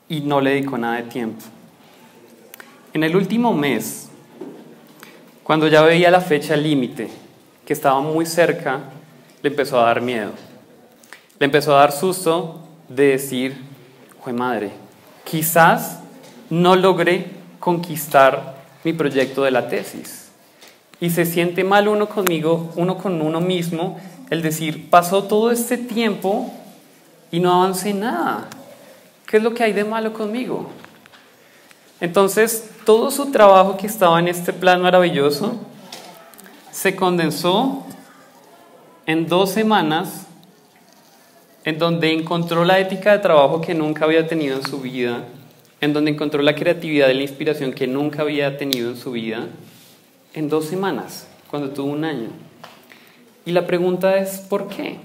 [0.08, 1.44] y no le dedicó nada de tiempo.
[2.94, 4.10] En el último mes,
[5.44, 7.10] cuando ya veía la fecha límite,
[7.66, 8.80] que estaba muy cerca,
[9.42, 10.32] le empezó a dar miedo.
[11.40, 13.69] Le empezó a dar susto de decir,
[14.34, 14.72] madre,
[15.24, 16.00] quizás
[16.50, 17.28] no logré
[17.60, 20.30] conquistar mi proyecto de la tesis.
[21.00, 25.78] Y se siente mal uno conmigo, uno con uno mismo, el decir, pasó todo este
[25.78, 26.54] tiempo
[27.32, 28.48] y no avancé nada.
[29.26, 30.70] ¿Qué es lo que hay de malo conmigo?
[32.02, 35.58] Entonces, todo su trabajo que estaba en este plan maravilloso
[36.72, 37.84] se condensó
[39.06, 40.28] en dos semanas
[41.66, 45.26] en donde encontró la ética de trabajo que nunca había tenido en su vida,
[45.82, 49.48] en donde encontró la creatividad y la inspiración que nunca había tenido en su vida,
[50.34, 52.30] en dos semanas, cuando tuvo un año.
[53.46, 54.98] Y la pregunta es, ¿por qué?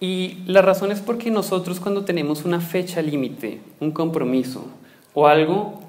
[0.00, 4.66] Y la razón es porque nosotros cuando tenemos una fecha límite, un compromiso
[5.14, 5.80] o algo,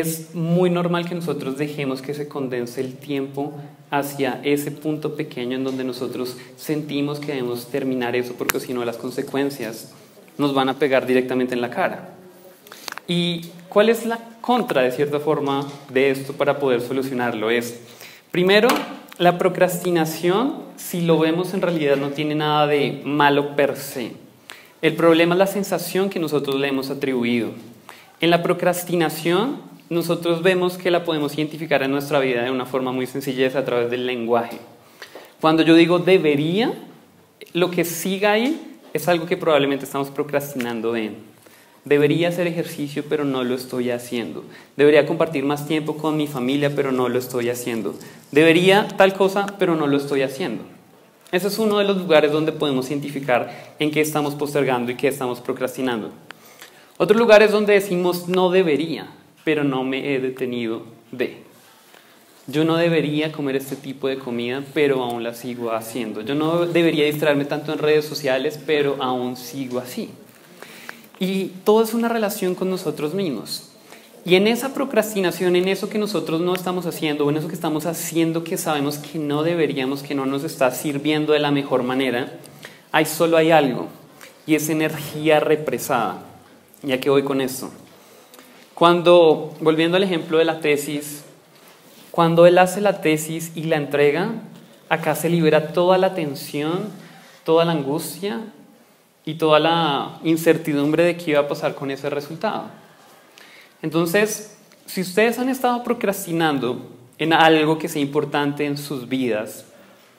[0.00, 3.52] es muy normal que nosotros dejemos que se condense el tiempo
[3.90, 8.84] hacia ese punto pequeño en donde nosotros sentimos que debemos terminar eso porque si no
[8.84, 9.92] las consecuencias
[10.38, 12.14] nos van a pegar directamente en la cara.
[13.06, 17.50] ¿Y cuál es la contra, de cierta forma, de esto para poder solucionarlo?
[17.50, 17.80] Es,
[18.30, 18.68] primero,
[19.18, 24.12] la procrastinación, si lo vemos en realidad, no tiene nada de malo per se.
[24.82, 27.50] El problema es la sensación que nosotros le hemos atribuido.
[28.20, 32.92] En la procrastinación, nosotros vemos que la podemos identificar en nuestra vida de una forma
[32.92, 34.58] muy sencilla, a través del lenguaje.
[35.40, 36.72] Cuando yo digo debería,
[37.52, 41.16] lo que siga ahí es algo que probablemente estamos procrastinando en.
[41.84, 44.42] Debería hacer ejercicio, pero no lo estoy haciendo.
[44.76, 47.94] Debería compartir más tiempo con mi familia, pero no lo estoy haciendo.
[48.32, 50.64] Debería tal cosa, pero no lo estoy haciendo.
[51.30, 55.08] Ese es uno de los lugares donde podemos identificar en qué estamos postergando y qué
[55.08, 56.10] estamos procrastinando.
[56.96, 59.08] Otro lugar es donde decimos no debería,
[59.44, 61.44] pero no me he detenido de.
[62.46, 66.20] Yo no debería comer este tipo de comida, pero aún la sigo haciendo.
[66.20, 70.10] Yo no debería distraerme tanto en redes sociales, pero aún sigo así.
[71.18, 73.70] Y todo es una relación con nosotros mismos.
[74.26, 77.54] Y en esa procrastinación, en eso que nosotros no estamos haciendo, o en eso que
[77.54, 81.82] estamos haciendo que sabemos que no deberíamos, que no nos está sirviendo de la mejor
[81.82, 82.32] manera,
[82.92, 83.88] hay solo hay algo,
[84.46, 86.24] y es energía represada.
[86.82, 87.70] Ya que voy con esto.
[88.74, 91.24] Cuando, volviendo al ejemplo de la tesis,
[92.10, 94.32] cuando él hace la tesis y la entrega,
[94.88, 96.90] acá se libera toda la tensión,
[97.44, 98.40] toda la angustia,
[99.26, 102.64] y toda la incertidumbre de qué iba a pasar con ese resultado.
[103.82, 104.56] Entonces,
[104.86, 109.64] si ustedes han estado procrastinando en algo que sea importante en sus vidas,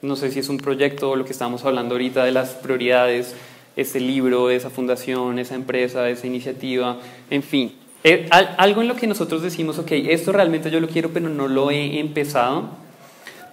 [0.01, 3.35] no sé si es un proyecto o lo que estamos hablando ahorita de las prioridades,
[3.75, 6.97] ese libro, esa fundación, esa empresa, esa iniciativa,
[7.29, 7.75] en fin,
[8.07, 11.47] eh, algo en lo que nosotros decimos, ok, esto realmente yo lo quiero, pero no
[11.47, 12.69] lo he empezado,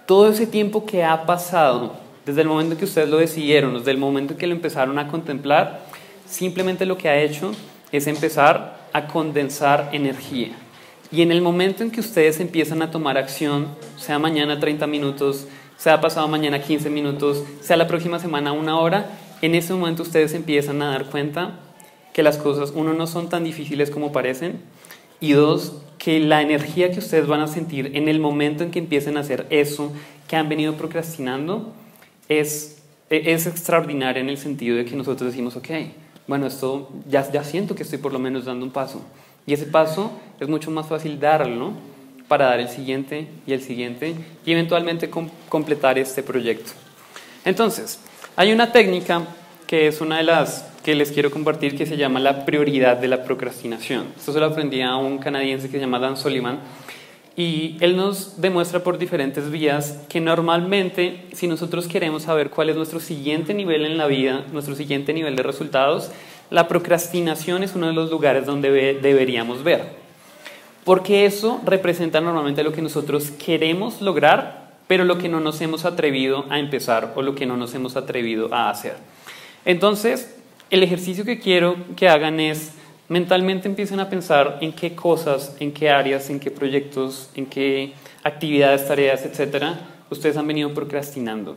[0.05, 3.97] todo ese tiempo que ha pasado desde el momento que ustedes lo decidieron, desde el
[3.97, 5.79] momento que lo empezaron a contemplar,
[6.29, 7.51] simplemente lo que ha hecho
[7.91, 10.49] es empezar a condensar energía.
[11.11, 15.47] Y en el momento en que ustedes empiezan a tomar acción, sea mañana 30 minutos,
[15.77, 20.35] sea pasado mañana 15 minutos, sea la próxima semana una hora, en ese momento ustedes
[20.35, 21.55] empiezan a dar cuenta
[22.13, 24.61] que las cosas, uno, no son tan difíciles como parecen,
[25.19, 28.79] y dos, que la energía que ustedes van a sentir en el momento en que
[28.79, 29.91] empiecen a hacer eso
[30.27, 31.73] que han venido procrastinando,
[32.29, 35.69] es, es extraordinaria en el sentido de que nosotros decimos, ok,
[36.27, 39.01] bueno, esto ya, ya siento que estoy por lo menos dando un paso.
[39.45, 41.73] Y ese paso es mucho más fácil darlo
[42.27, 45.09] para dar el siguiente y el siguiente y eventualmente
[45.49, 46.71] completar este proyecto.
[47.45, 47.99] Entonces,
[48.35, 49.27] hay una técnica
[49.67, 53.07] que es una de las que les quiero compartir que se llama la prioridad de
[53.07, 54.07] la procrastinación.
[54.17, 56.59] Esto se lo aprendí a un canadiense que se llama Dan Soliman
[57.35, 62.75] y él nos demuestra por diferentes vías que normalmente si nosotros queremos saber cuál es
[62.75, 66.11] nuestro siguiente nivel en la vida, nuestro siguiente nivel de resultados,
[66.51, 70.03] la procrastinación es uno de los lugares donde deberíamos ver.
[70.83, 75.85] Porque eso representa normalmente lo que nosotros queremos lograr, pero lo que no nos hemos
[75.85, 78.95] atrevido a empezar o lo que no nos hemos atrevido a hacer.
[79.65, 80.32] Entonces,
[80.73, 82.71] el ejercicio que quiero que hagan es
[83.07, 87.93] mentalmente empiecen a pensar en qué cosas, en qué áreas, en qué proyectos, en qué
[88.23, 91.55] actividades, tareas, etcétera, ustedes han venido procrastinando.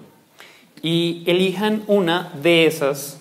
[0.83, 3.19] Y elijan una de esas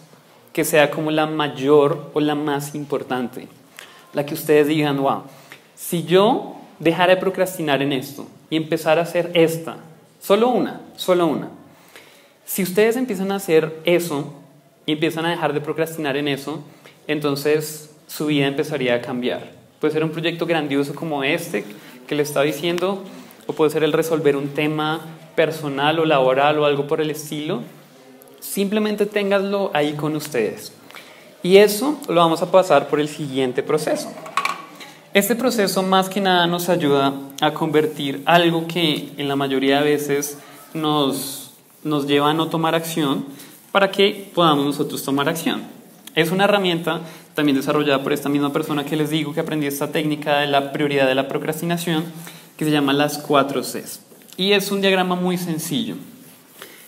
[0.51, 3.47] que sea como la mayor o la más importante.
[4.13, 5.23] La que ustedes digan, wow,
[5.75, 9.77] si yo dejara de procrastinar en esto y empezar a hacer esta,
[10.19, 11.51] solo una, solo una.
[12.45, 14.33] Si ustedes empiezan a hacer eso,
[14.85, 16.63] y empiezan a dejar de procrastinar en eso,
[17.07, 19.51] entonces su vida empezaría a cambiar.
[19.79, 21.65] Puede ser un proyecto grandioso como este
[22.07, 23.03] que le está diciendo,
[23.47, 25.01] o puede ser el resolver un tema
[25.35, 27.61] personal o laboral o algo por el estilo.
[28.39, 30.73] Simplemente ténganlo ahí con ustedes.
[31.43, 34.11] Y eso lo vamos a pasar por el siguiente proceso.
[35.13, 39.91] Este proceso más que nada nos ayuda a convertir algo que en la mayoría de
[39.91, 40.39] veces
[40.73, 41.51] nos,
[41.83, 43.25] nos lleva a no tomar acción
[43.75, 45.61] para que podamos nosotros tomar acción.
[46.15, 47.01] Es una herramienta
[47.33, 50.71] también desarrollada por esta misma persona que les digo que aprendí esta técnica de la
[50.71, 52.05] prioridad de la procrastinación
[52.55, 53.99] que se llama las 4 Cs.
[54.37, 55.95] Y es un diagrama muy sencillo.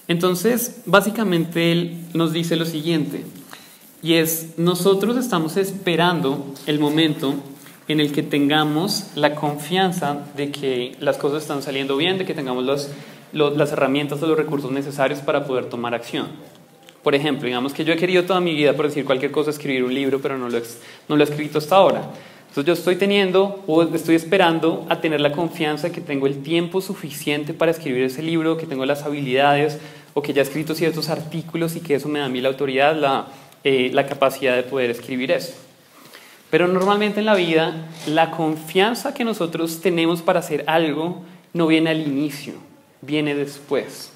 [0.08, 3.26] Entonces, básicamente él nos dice lo siguiente,
[4.02, 7.34] y es, nosotros estamos esperando el momento
[7.90, 12.34] en el que tengamos la confianza de que las cosas están saliendo bien, de que
[12.34, 12.90] tengamos
[13.34, 16.28] las herramientas o los recursos necesarios para poder tomar acción.
[17.08, 19.82] Por ejemplo, digamos que yo he querido toda mi vida, por decir cualquier cosa, escribir
[19.86, 20.60] un libro, pero no lo,
[21.08, 22.02] no lo he escrito hasta ahora.
[22.50, 26.82] Entonces yo estoy teniendo o estoy esperando a tener la confianza que tengo el tiempo
[26.82, 29.80] suficiente para escribir ese libro, que tengo las habilidades
[30.16, 32.50] o que ya he escrito ciertos artículos y que eso me da a mí la
[32.50, 33.28] autoridad, la,
[33.64, 35.54] eh, la capacidad de poder escribir eso.
[36.50, 41.22] Pero normalmente en la vida la confianza que nosotros tenemos para hacer algo
[41.54, 42.56] no viene al inicio,
[43.02, 44.12] viene después.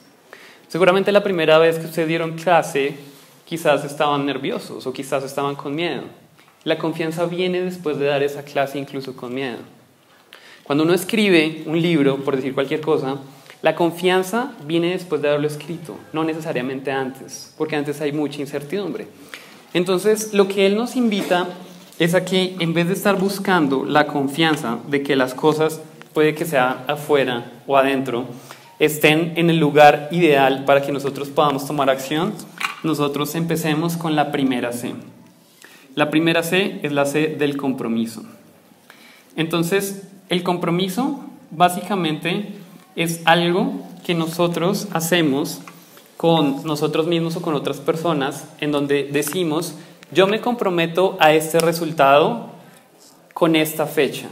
[0.71, 2.95] Seguramente la primera vez que ustedes dieron clase
[3.43, 6.03] quizás estaban nerviosos o quizás estaban con miedo.
[6.63, 9.57] La confianza viene después de dar esa clase incluso con miedo.
[10.63, 13.17] Cuando uno escribe un libro, por decir cualquier cosa,
[13.61, 19.07] la confianza viene después de haberlo escrito, no necesariamente antes, porque antes hay mucha incertidumbre.
[19.73, 21.49] Entonces, lo que él nos invita
[21.99, 25.81] es a que en vez de estar buscando la confianza de que las cosas,
[26.13, 28.25] puede que sea afuera o adentro,
[28.81, 32.33] estén en el lugar ideal para que nosotros podamos tomar acción,
[32.81, 34.95] nosotros empecemos con la primera C.
[35.93, 38.23] La primera C es la C del compromiso.
[39.35, 42.55] Entonces, el compromiso básicamente
[42.95, 45.61] es algo que nosotros hacemos
[46.17, 49.75] con nosotros mismos o con otras personas en donde decimos,
[50.11, 52.49] yo me comprometo a este resultado
[53.35, 54.29] con esta fecha.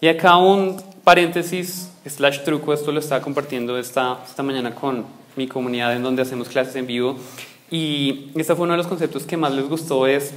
[0.00, 5.04] Y acá un paréntesis, slash truco, esto lo estaba compartiendo esta, esta mañana con
[5.36, 7.16] mi comunidad en donde hacemos clases en vivo.
[7.70, 10.34] Y este fue uno de los conceptos que más les gustó, es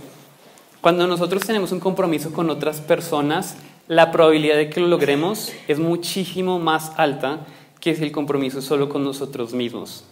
[0.85, 5.79] cuando nosotros tenemos un compromiso con otras personas, la probabilidad de que lo logremos es
[5.79, 7.39] muchísimo más alta
[7.79, 10.03] que si el compromiso es solo con nosotros mismos.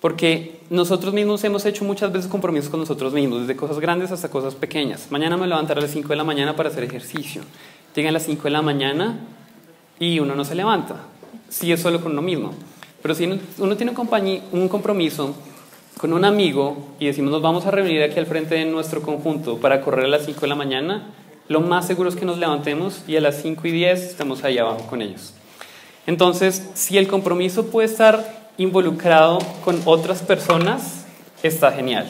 [0.00, 4.30] Porque nosotros mismos hemos hecho muchas veces compromisos con nosotros mismos, desde cosas grandes hasta
[4.30, 5.08] cosas pequeñas.
[5.10, 7.42] Mañana me levantaré a las 5 de la mañana para hacer ejercicio.
[7.94, 9.20] Llegan a las 5 de la mañana
[9.98, 10.96] y uno no se levanta.
[11.48, 12.52] Si es solo con uno mismo.
[13.02, 13.92] Pero si uno tiene
[14.52, 15.34] un compromiso
[15.98, 19.58] con un amigo y decimos nos vamos a reunir aquí al frente de nuestro conjunto
[19.58, 21.10] para correr a las 5 de la mañana,
[21.48, 24.58] lo más seguro es que nos levantemos y a las 5 y 10 estamos ahí
[24.58, 25.34] abajo con ellos.
[26.06, 31.04] Entonces, si el compromiso puede estar involucrado con otras personas,
[31.42, 32.06] está genial.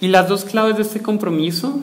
[0.00, 1.80] Y las dos claves de este compromiso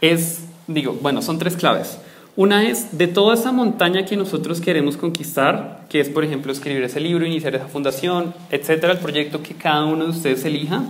[0.00, 1.98] es, digo, bueno, son tres claves.
[2.36, 6.82] Una es de toda esa montaña que nosotros queremos conquistar, que es, por ejemplo, escribir
[6.82, 10.82] ese libro, iniciar esa fundación, etcétera, el proyecto que cada uno de ustedes elija,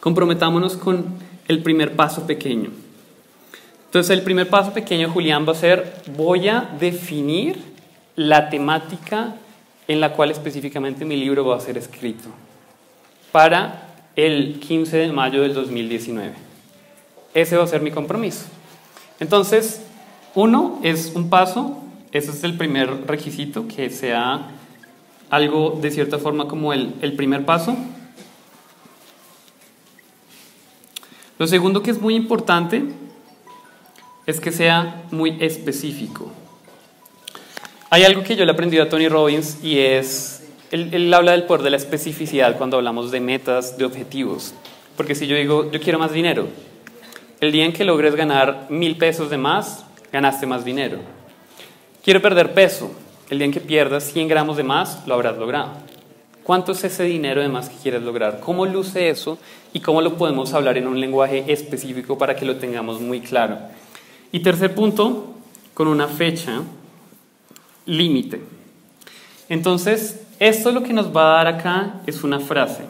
[0.00, 1.04] comprometámonos con
[1.46, 2.70] el primer paso pequeño.
[3.86, 7.56] Entonces, el primer paso pequeño, Julián, va a ser, voy a definir
[8.16, 9.36] la temática
[9.86, 12.28] en la cual específicamente mi libro va a ser escrito
[13.30, 16.32] para el 15 de mayo del 2019.
[17.34, 18.46] Ese va a ser mi compromiso.
[19.20, 19.82] Entonces,
[20.34, 24.50] uno es un paso, ese es el primer requisito, que sea
[25.28, 27.76] algo de cierta forma como el, el primer paso.
[31.38, 32.84] Lo segundo que es muy importante
[34.26, 36.30] es que sea muy específico.
[37.88, 41.32] Hay algo que yo le he aprendido a Tony Robbins y es, él, él, habla
[41.32, 44.54] del poder de la especificidad cuando hablamos de metas, de objetivos.
[44.96, 46.46] Porque si yo digo, yo quiero más dinero,
[47.40, 50.98] el día en que logres ganar mil pesos de más, ganaste más dinero.
[52.02, 52.90] Quiero perder peso.
[53.28, 55.72] El día en que pierdas 100 gramos de más, lo habrás logrado.
[56.42, 58.40] ¿Cuánto es ese dinero de más que quieres lograr?
[58.40, 59.38] ¿Cómo luce eso?
[59.72, 63.58] ¿Y cómo lo podemos hablar en un lenguaje específico para que lo tengamos muy claro?
[64.32, 65.34] Y tercer punto,
[65.74, 66.62] con una fecha
[67.86, 68.40] límite.
[69.48, 72.84] Entonces, esto lo que nos va a dar acá es una frase.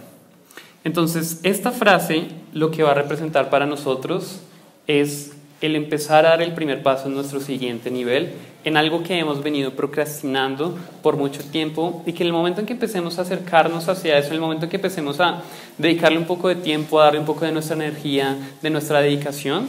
[0.84, 4.40] Entonces, esta frase lo que va a representar para nosotros
[4.86, 8.32] es el empezar a dar el primer paso en nuestro siguiente nivel,
[8.64, 12.66] en algo que hemos venido procrastinando por mucho tiempo y que en el momento en
[12.66, 15.42] que empecemos a acercarnos hacia eso, en el momento en que empecemos a
[15.76, 19.68] dedicarle un poco de tiempo, a darle un poco de nuestra energía, de nuestra dedicación,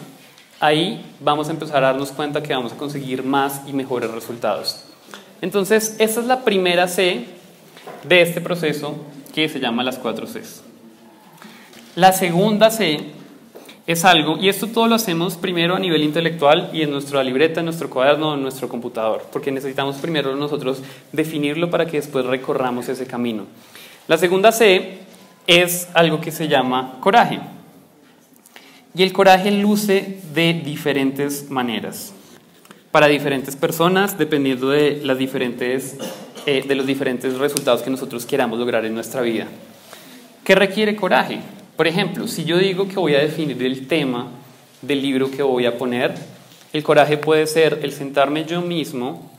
[0.60, 4.86] ahí vamos a empezar a darnos cuenta que vamos a conseguir más y mejores resultados.
[5.42, 7.26] Entonces, esa es la primera C
[8.04, 8.96] de este proceso
[9.34, 10.62] que se llama las cuatro Cs.
[11.96, 13.00] La segunda C
[13.92, 17.62] es algo, y esto todo lo hacemos primero a nivel intelectual y en nuestra libreta,
[17.62, 20.82] en nuestro cuaderno, en nuestro computador, porque necesitamos primero nosotros
[21.12, 23.46] definirlo para que después recorramos ese camino.
[24.08, 25.00] La segunda C
[25.48, 27.40] es algo que se llama coraje.
[28.94, 32.14] Y el coraje luce de diferentes maneras,
[32.92, 35.98] para diferentes personas, dependiendo de, las diferentes,
[36.46, 39.48] eh, de los diferentes resultados que nosotros queramos lograr en nuestra vida.
[40.44, 41.40] ¿Qué requiere coraje?
[41.82, 44.28] Por ejemplo, si yo digo que voy a definir el tema
[44.84, 46.14] del libro que voy a poner,
[46.74, 49.32] el coraje puede ser el sentarme yo mismo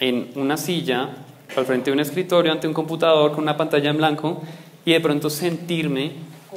[0.00, 1.10] en una silla,
[1.56, 4.42] al frente de un escritorio, ante un computador con una pantalla en blanco
[4.84, 6.10] y de pronto sentirme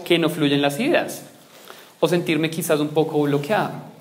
[0.04, 1.24] que no fluyen las ideas
[2.00, 3.93] o sentirme quizás un poco bloqueado.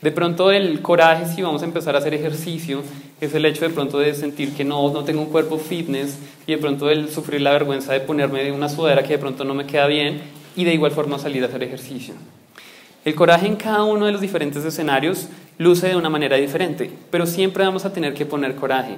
[0.00, 2.82] De pronto el coraje, si vamos a empezar a hacer ejercicio,
[3.20, 6.52] es el hecho de pronto de sentir que no, no tengo un cuerpo fitness y
[6.52, 9.66] de pronto el sufrir la vergüenza de ponerme una sudadera que de pronto no me
[9.66, 10.20] queda bien
[10.54, 12.14] y de igual forma salir a hacer ejercicio.
[13.04, 15.28] El coraje en cada uno de los diferentes escenarios
[15.58, 18.96] luce de una manera diferente, pero siempre vamos a tener que poner coraje.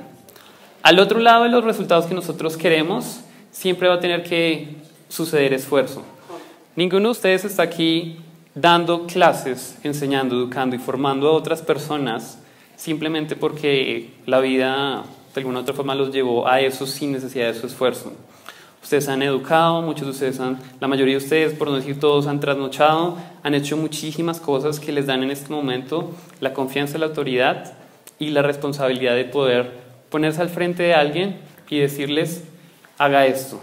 [0.82, 3.20] Al otro lado de los resultados que nosotros queremos,
[3.50, 4.68] siempre va a tener que
[5.08, 6.02] suceder esfuerzo.
[6.76, 8.18] Ninguno de ustedes está aquí
[8.54, 12.38] dando clases, enseñando, educando y formando a otras personas
[12.76, 17.54] simplemente porque la vida de alguna otra forma los llevó a eso sin necesidad de
[17.54, 18.12] su esfuerzo.
[18.82, 22.26] Ustedes han educado, muchos de ustedes han, la mayoría de ustedes, por no decir todos,
[22.26, 27.06] han trasnochado, han hecho muchísimas cosas que les dan en este momento la confianza, la
[27.06, 27.74] autoridad
[28.18, 29.72] y la responsabilidad de poder
[30.08, 31.38] ponerse al frente de alguien
[31.68, 32.44] y decirles,
[32.96, 33.60] haga esto,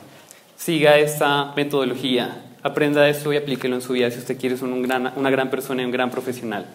[0.56, 4.82] siga esta metodología, aprenda esto y aplíquelo en su vida si usted quiere ser un
[4.82, 6.66] gran, una gran persona y un gran profesional.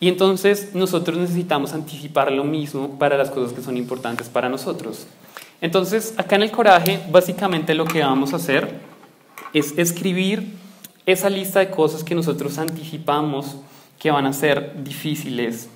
[0.00, 5.06] Y entonces nosotros necesitamos anticipar lo mismo para las cosas que son importantes para nosotros.
[5.60, 8.80] Entonces, acá en el coraje, básicamente lo que vamos a hacer
[9.52, 10.56] es escribir
[11.06, 13.56] esa lista de cosas que nosotros anticipamos
[13.98, 15.68] que van a ser difíciles,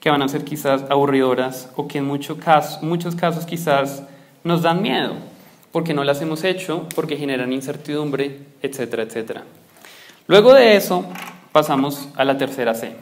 [0.00, 4.04] que van a ser quizás aburridoras o que en muchos casos, muchos casos quizás
[4.44, 5.14] nos dan miedo
[5.76, 9.42] porque no las hemos hecho, porque generan incertidumbre, etcétera, etcétera.
[10.26, 11.04] Luego de eso,
[11.52, 12.96] pasamos a la tercera C.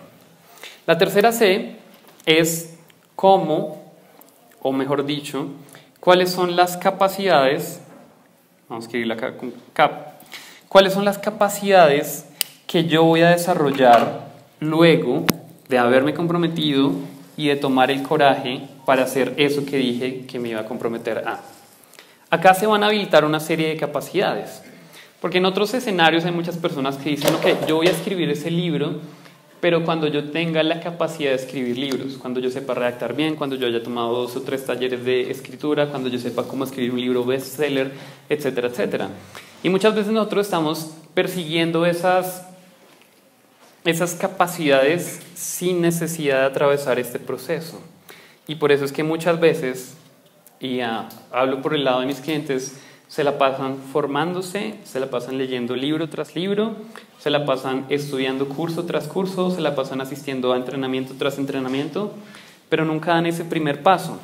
[0.85, 1.77] La tercera C
[2.27, 2.75] es
[3.15, 3.93] cómo,
[4.61, 5.51] o mejor dicho,
[6.01, 7.81] cuáles son las capacidades,
[8.69, 10.15] vamos a escribirla acá con cap,
[10.69, 12.27] cuáles son las capacidades
[12.67, 15.27] que yo voy a desarrollar luego
[15.69, 16.91] de haberme comprometido
[17.37, 21.19] y de tomar el coraje para hacer eso que dije que me iba a comprometer
[21.19, 21.54] a.
[22.35, 24.61] Acá se van a habilitar una serie de capacidades,
[25.21, 28.51] porque en otros escenarios hay muchas personas que dicen, ok, yo voy a escribir ese
[28.51, 28.97] libro,
[29.61, 33.55] pero cuando yo tenga la capacidad de escribir libros, cuando yo sepa redactar bien, cuando
[33.55, 37.01] yo haya tomado dos o tres talleres de escritura, cuando yo sepa cómo escribir un
[37.01, 37.93] libro bestseller,
[38.29, 39.11] etcétera, etcétera.
[39.63, 42.49] Y muchas veces nosotros estamos persiguiendo esas,
[43.85, 47.81] esas capacidades sin necesidad de atravesar este proceso.
[48.49, 49.95] Y por eso es que muchas veces
[50.61, 55.11] y ah, hablo por el lado de mis clientes, se la pasan formándose, se la
[55.11, 56.75] pasan leyendo libro tras libro,
[57.19, 62.13] se la pasan estudiando curso tras curso, se la pasan asistiendo a entrenamiento tras entrenamiento,
[62.69, 64.19] pero nunca dan ese primer paso.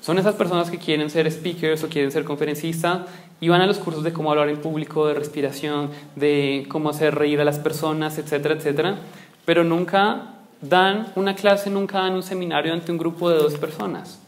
[0.00, 3.02] Son esas personas que quieren ser speakers o quieren ser conferencistas
[3.40, 7.14] y van a los cursos de cómo hablar en público, de respiración, de cómo hacer
[7.14, 8.96] reír a las personas, etcétera, etcétera,
[9.44, 14.20] pero nunca dan una clase, nunca dan un seminario ante un grupo de dos personas.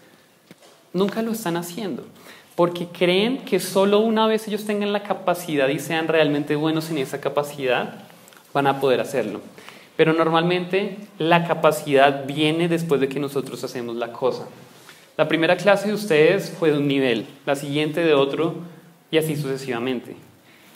[0.92, 2.04] Nunca lo están haciendo,
[2.56, 6.98] porque creen que solo una vez ellos tengan la capacidad y sean realmente buenos en
[6.98, 8.04] esa capacidad,
[8.52, 9.40] van a poder hacerlo.
[9.96, 14.46] Pero normalmente la capacidad viene después de que nosotros hacemos la cosa.
[15.16, 18.54] La primera clase de ustedes fue de un nivel, la siguiente de otro
[19.10, 20.16] y así sucesivamente.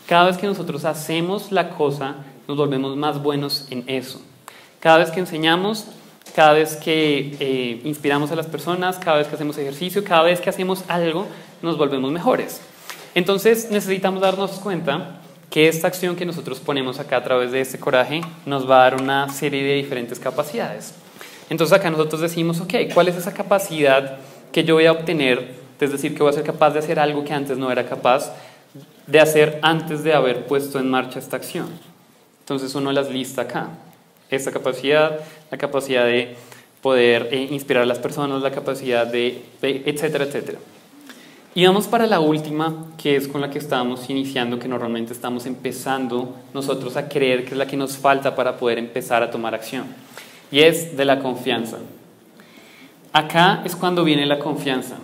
[0.06, 4.20] Cada vez que nosotros hacemos la cosa, nos volvemos más buenos en eso.
[4.80, 5.86] Cada vez que enseñamos,
[6.34, 10.40] cada vez que eh, inspiramos a las personas, cada vez que hacemos ejercicio, cada vez
[10.40, 11.26] que hacemos algo,
[11.62, 12.60] nos volvemos mejores.
[13.14, 17.78] Entonces necesitamos darnos cuenta que esta acción que nosotros ponemos acá a través de este
[17.78, 20.94] coraje nos va a dar una serie de diferentes capacidades.
[21.48, 24.18] Entonces acá nosotros decimos, ok, ¿cuál es esa capacidad
[24.50, 25.54] que yo voy a obtener?
[25.78, 28.32] Es decir, que voy a ser capaz de hacer algo que antes no era capaz
[29.06, 31.68] de hacer antes de haber puesto en marcha esta acción.
[32.40, 33.68] Entonces uno las lista acá
[34.34, 35.20] esta capacidad,
[35.50, 36.36] la capacidad de
[36.82, 40.58] poder eh, inspirar a las personas, la capacidad de, de, etcétera, etcétera.
[41.56, 45.46] Y vamos para la última, que es con la que estamos iniciando, que normalmente estamos
[45.46, 49.54] empezando nosotros a creer que es la que nos falta para poder empezar a tomar
[49.54, 49.84] acción.
[50.50, 51.78] Y es de la confianza.
[53.12, 54.96] Acá es cuando viene la confianza.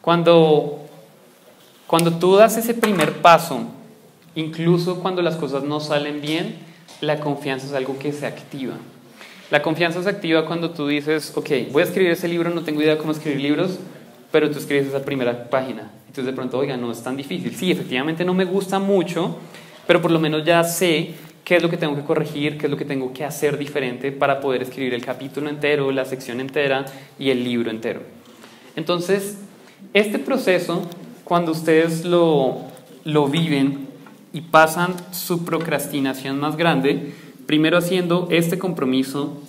[0.00, 0.80] Cuando,
[1.86, 3.60] cuando tú das ese primer paso,
[4.34, 6.56] incluso cuando las cosas no salen bien,
[7.02, 8.74] la confianza es algo que se activa.
[9.50, 12.80] La confianza se activa cuando tú dices, ok, voy a escribir ese libro, no tengo
[12.80, 13.80] idea cómo escribir libros,
[14.30, 15.90] pero tú escribes esa primera página.
[16.06, 17.56] Entonces de pronto, oiga, no es tan difícil.
[17.56, 19.36] Sí, efectivamente no me gusta mucho,
[19.84, 22.70] pero por lo menos ya sé qué es lo que tengo que corregir, qué es
[22.70, 26.86] lo que tengo que hacer diferente para poder escribir el capítulo entero, la sección entera
[27.18, 28.02] y el libro entero.
[28.76, 29.38] Entonces,
[29.92, 30.88] este proceso,
[31.24, 32.60] cuando ustedes lo,
[33.02, 33.91] lo viven
[34.32, 37.12] y pasan su procrastinación más grande,
[37.46, 39.42] primero haciendo este compromiso,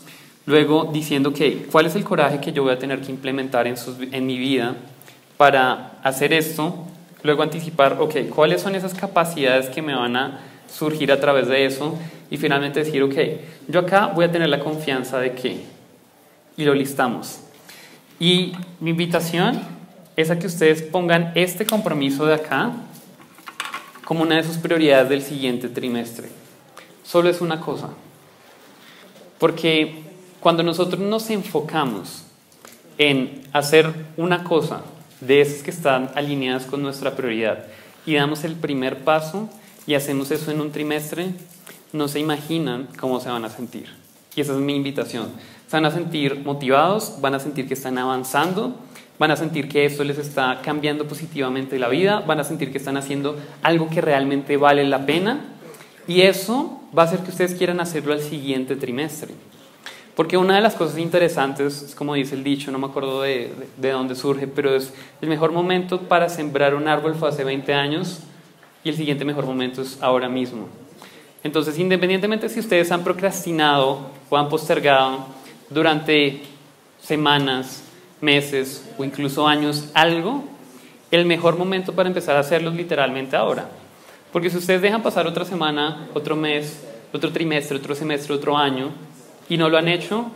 [0.45, 1.39] luego diciendo, ok,
[1.71, 4.37] ¿cuál es el coraje que yo voy a tener que implementar en, sus, en mi
[4.37, 4.75] vida
[5.37, 6.85] para hacer esto?
[7.23, 11.65] Luego anticipar, ok, ¿cuáles son esas capacidades que me van a surgir a través de
[11.65, 11.97] eso?
[12.29, 13.15] Y finalmente decir, ok,
[13.69, 15.61] yo acá voy a tener la confianza de que,
[16.57, 17.39] y lo listamos.
[18.19, 19.61] Y mi invitación
[20.15, 22.73] es a que ustedes pongan este compromiso de acá
[24.05, 26.29] como una de sus prioridades del siguiente trimestre.
[27.03, 27.89] Solo es una cosa.
[29.39, 30.03] Porque
[30.39, 32.23] cuando nosotros nos enfocamos
[32.97, 34.81] en hacer una cosa
[35.21, 37.65] de esas que están alineadas con nuestra prioridad
[38.05, 39.49] y damos el primer paso
[39.87, 41.33] y hacemos eso en un trimestre,
[41.91, 43.89] no se imaginan cómo se van a sentir.
[44.35, 45.27] Y esa es mi invitación.
[45.67, 48.75] Se van a sentir motivados, van a sentir que están avanzando,
[49.19, 52.77] van a sentir que esto les está cambiando positivamente la vida, van a sentir que
[52.77, 55.41] están haciendo algo que realmente vale la pena
[56.07, 59.33] y eso va a hacer que ustedes quieran hacerlo al siguiente trimestre.
[60.15, 63.51] Porque una de las cosas interesantes, es como dice el dicho, no me acuerdo de,
[63.77, 67.43] de, de, dónde surge, pero es el mejor momento para sembrar un árbol fue hace
[67.43, 68.19] 20 años
[68.83, 70.67] y el siguiente mejor momento es ahora mismo.
[71.43, 73.99] Entonces, independientemente si ustedes han procrastinado
[74.29, 75.25] o han postergado
[75.69, 76.41] durante
[77.01, 77.82] semanas,
[78.23, 80.45] meses o incluso años algo,
[81.11, 83.69] el mejor momento para empezar a hacerlo literalmente ahora.
[84.31, 88.91] Porque si ustedes dejan pasar otra semana, otro mes, otro trimestre, otro semestre, otro año,
[89.49, 90.31] y no lo han hecho,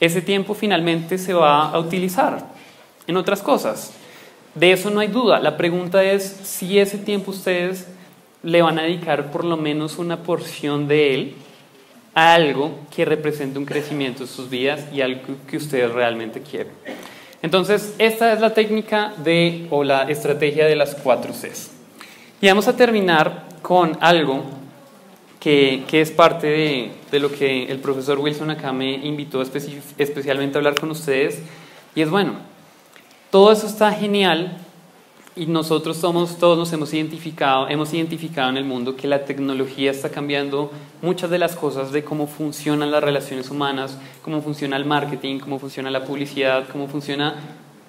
[0.00, 2.46] ese tiempo finalmente se va a utilizar
[3.06, 3.92] en otras cosas.
[4.54, 5.38] De eso no hay duda.
[5.40, 7.86] La pregunta es si ese tiempo ustedes
[8.42, 11.34] le van a dedicar por lo menos una porción de él
[12.14, 16.72] algo que represente un crecimiento en sus vidas y algo que ustedes realmente quieren.
[17.42, 21.70] Entonces, esta es la técnica de, o la estrategia de las cuatro Cs.
[22.40, 24.44] Y vamos a terminar con algo
[25.40, 29.78] que, que es parte de, de, lo que el profesor Wilson acá me invitó especi
[29.98, 31.42] especialmente a hablar con ustedes.
[31.94, 32.34] Y es bueno,
[33.30, 34.63] todo eso está genial
[35.36, 39.90] y nosotros somos, todos nos hemos identificado, hemos identificado en el mundo que la tecnología
[39.90, 40.70] está cambiando
[41.02, 45.58] muchas de las cosas de cómo funcionan las relaciones humanas, cómo funciona el marketing, cómo
[45.58, 47.34] funciona la publicidad, cómo funciona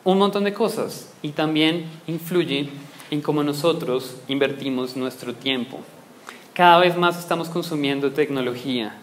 [0.04, 2.70] un montón de cosas y también influye
[3.12, 5.80] en cómo nosotros invertimos nuestro tiempo.
[6.54, 8.98] Cada vez más estamos consumiendo tecnología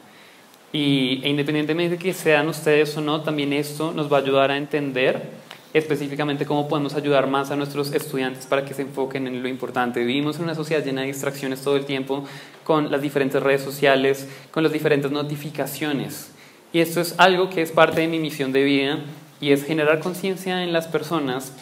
[0.72, 4.50] y e independientemente de que sean ustedes o no, también esto nos va a ayudar
[4.50, 5.41] a entender
[5.74, 10.04] específicamente cómo podemos ayudar más a nuestros estudiantes para que se enfoquen en lo importante.
[10.04, 12.24] Vivimos en una sociedad llena de distracciones todo el tiempo
[12.64, 16.30] con las diferentes redes sociales, con las diferentes notificaciones.
[16.72, 18.98] Y esto es algo que es parte de mi misión de vida
[19.40, 21.52] y es generar conciencia en las personas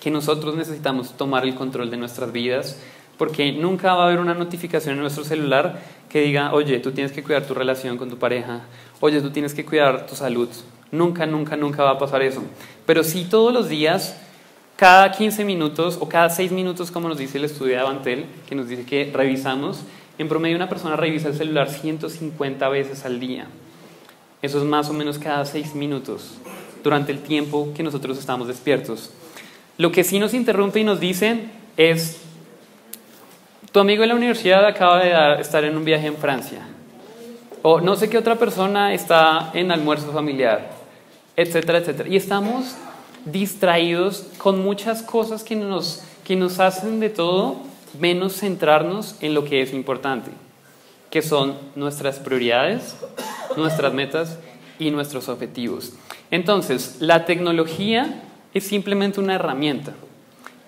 [0.00, 2.80] que nosotros necesitamos tomar el control de nuestras vidas,
[3.18, 7.12] porque nunca va a haber una notificación en nuestro celular que diga, oye, tú tienes
[7.12, 8.62] que cuidar tu relación con tu pareja,
[9.00, 10.48] oye, tú tienes que cuidar tu salud,
[10.92, 12.42] Nunca, nunca, nunca va a pasar eso.
[12.90, 14.16] Pero sí todos los días,
[14.74, 18.56] cada 15 minutos o cada 6 minutos, como nos dice el estudio de Avantel, que
[18.56, 19.84] nos dice que revisamos,
[20.18, 23.46] en promedio una persona revisa el celular 150 veces al día.
[24.42, 26.38] Eso es más o menos cada 6 minutos
[26.82, 29.12] durante el tiempo que nosotros estamos despiertos.
[29.78, 32.20] Lo que sí nos interrumpe y nos dicen es,
[33.70, 36.66] tu amigo de la universidad acaba de estar en un viaje en Francia.
[37.62, 40.79] O no sé qué otra persona está en almuerzo familiar
[41.42, 42.08] etcétera, etcétera.
[42.08, 42.76] Y estamos
[43.24, 47.56] distraídos con muchas cosas que nos, que nos hacen de todo
[47.98, 50.30] menos centrarnos en lo que es importante,
[51.10, 52.96] que son nuestras prioridades,
[53.56, 54.38] nuestras metas
[54.78, 55.92] y nuestros objetivos.
[56.30, 58.22] Entonces, la tecnología
[58.54, 59.94] es simplemente una herramienta.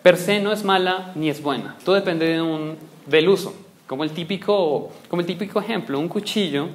[0.03, 1.77] Per se no es mala ni es buena.
[1.85, 3.55] Todo depende de un, del uso.
[3.87, 6.69] Como el, típico, como el típico ejemplo, un cuchillo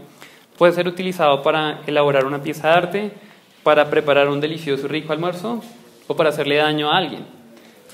[0.58, 3.12] puede ser utilizado para elaborar una pieza de arte,
[3.68, 5.61] para preparar un delicioso y rico almuerzo
[6.07, 7.26] o para hacerle daño a alguien.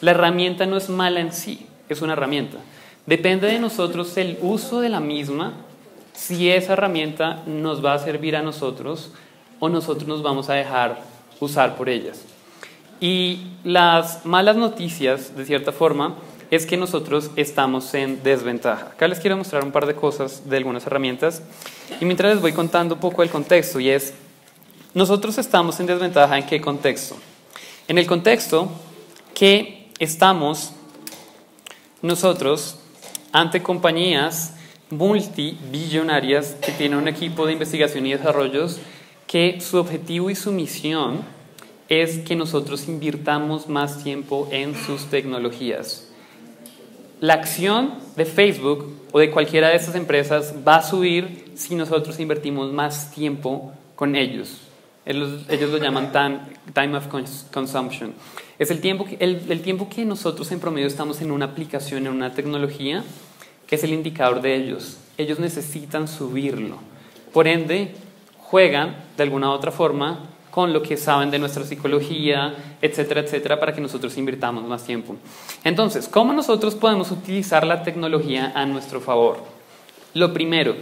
[0.02, 2.60] La herramienta no es mala en sí, es una herramienta.
[3.08, 5.54] Depende de nosotros el uso de la misma,
[6.14, 9.14] si esa herramienta nos va a servir a nosotros
[9.60, 11.02] o nosotros nos vamos a dejar
[11.40, 12.22] usar por ellas.
[13.02, 16.18] Y las malas noticias, de cierta forma,
[16.52, 18.90] es que nosotros estamos en desventaja.
[18.92, 21.42] Acá les quiero mostrar un par de cosas de algunas herramientas
[22.00, 24.14] y mientras les voy contando un poco el contexto y es,
[24.94, 27.18] nosotros estamos en desventaja en qué contexto?
[27.88, 28.72] En el contexto
[29.34, 30.74] que estamos
[32.02, 32.78] nosotros
[33.32, 34.54] ante compañías
[34.92, 38.80] multibillonarias que tienen un equipo de investigación y desarrollos
[39.26, 41.22] que su objetivo y su misión
[41.90, 46.08] es que nosotros invirtamos más tiempo en sus tecnologías.
[47.20, 52.20] La acción de Facebook o de cualquiera de estas empresas va a subir si nosotros
[52.20, 54.63] invertimos más tiempo con ellos.
[55.06, 56.12] Ellos, ellos lo llaman
[56.74, 57.08] time of
[57.52, 58.14] consumption.
[58.58, 62.08] Es el tiempo, que, el, el tiempo que nosotros en promedio estamos en una aplicación,
[62.08, 63.04] en una tecnología,
[63.68, 64.98] que es el indicador de ellos.
[65.18, 66.78] Ellos necesitan subirlo.
[67.34, 67.96] Por ende,
[68.38, 73.60] juegan de alguna u otra forma con lo que saben de nuestra psicología, etcétera, etcétera,
[73.60, 75.16] para que nosotros invirtamos más tiempo.
[75.64, 79.44] Entonces, ¿cómo nosotros podemos utilizar la tecnología a nuestro favor?
[80.14, 80.76] Lo primero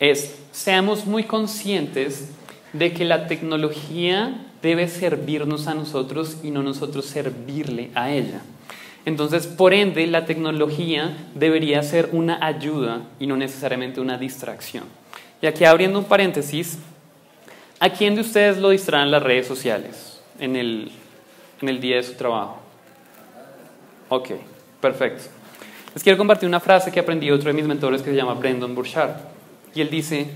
[0.00, 2.30] es, seamos muy conscientes
[2.74, 8.42] de que la tecnología debe servirnos a nosotros y no nosotros servirle a ella.
[9.06, 14.84] Entonces, por ende, la tecnología debería ser una ayuda y no necesariamente una distracción.
[15.40, 16.78] Y aquí abriendo un paréntesis,
[17.84, 20.90] ¿A quién de ustedes lo distraen las redes sociales en el,
[21.60, 22.58] en el día de su trabajo?
[24.08, 24.30] Ok,
[24.80, 25.24] perfecto.
[25.92, 28.32] Les quiero compartir una frase que aprendí de otro de mis mentores que se llama
[28.34, 29.16] Brendan Burchard.
[29.74, 30.28] Y él dice,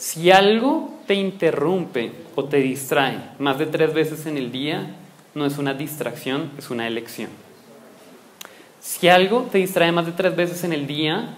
[0.00, 4.96] si algo te interrumpe o te distrae más de tres veces en el día,
[5.34, 7.28] no es una distracción, es una elección.
[8.80, 11.36] Si algo te distrae más de tres veces en el día,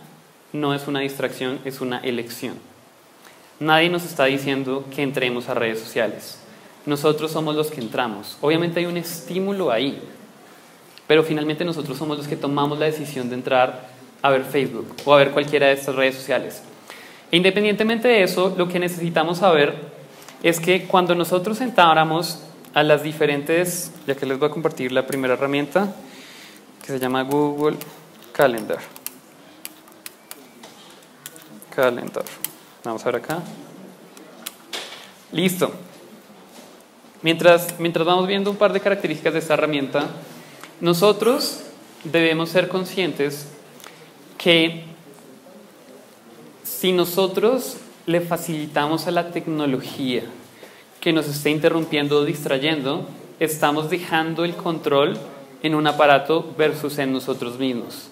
[0.52, 2.54] no es una distracción, es una elección.
[3.58, 6.38] Nadie nos está diciendo que entremos a redes sociales.
[6.86, 8.38] Nosotros somos los que entramos.
[8.40, 10.00] Obviamente hay un estímulo ahí,
[11.08, 13.88] pero finalmente nosotros somos los que tomamos la decisión de entrar
[14.22, 16.62] a ver Facebook o a ver cualquiera de estas redes sociales.
[17.32, 19.74] E independientemente de eso, lo que necesitamos saber
[20.42, 22.42] es que cuando nosotros entráramos
[22.74, 25.94] a las diferentes, ya que les voy a compartir la primera herramienta,
[26.82, 27.78] que se llama Google
[28.32, 28.80] Calendar.
[31.74, 32.24] Calendar.
[32.84, 33.38] Vamos a ver acá.
[35.32, 35.72] Listo.
[37.22, 40.06] Mientras, mientras vamos viendo un par de características de esta herramienta,
[40.82, 41.62] nosotros
[42.04, 43.46] debemos ser conscientes
[44.36, 44.91] que
[46.82, 47.76] si nosotros
[48.06, 50.24] le facilitamos a la tecnología
[51.00, 53.06] que nos esté interrumpiendo o distrayendo,
[53.38, 55.16] estamos dejando el control
[55.62, 58.08] en un aparato versus en nosotros mismos.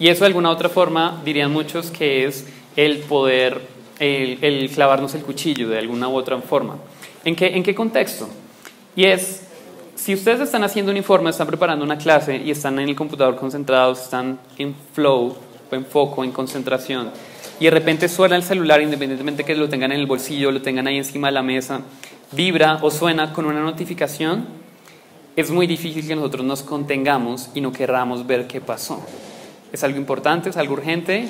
[0.00, 3.60] Y eso de alguna otra forma dirían muchos que es el poder
[4.00, 6.78] el, clavarnos el cuchillo de alguna u otra forma.
[7.24, 8.28] ¿En qué, ¿En qué contexto?
[8.96, 9.42] Y es,
[9.94, 13.36] si ustedes están haciendo un informe, están preparando una clase y están en el computador
[13.36, 15.36] concentrados, están en flow,
[15.70, 17.12] en foco, en concentración,
[17.60, 20.86] y de repente suena el celular, independientemente que lo tengan en el bolsillo, lo tengan
[20.86, 21.82] ahí encima de la mesa,
[22.32, 24.46] vibra o suena con una notificación,
[25.36, 29.04] es muy difícil que nosotros nos contengamos y no querramos ver qué pasó.
[29.72, 31.28] Es algo importante, es algo urgente,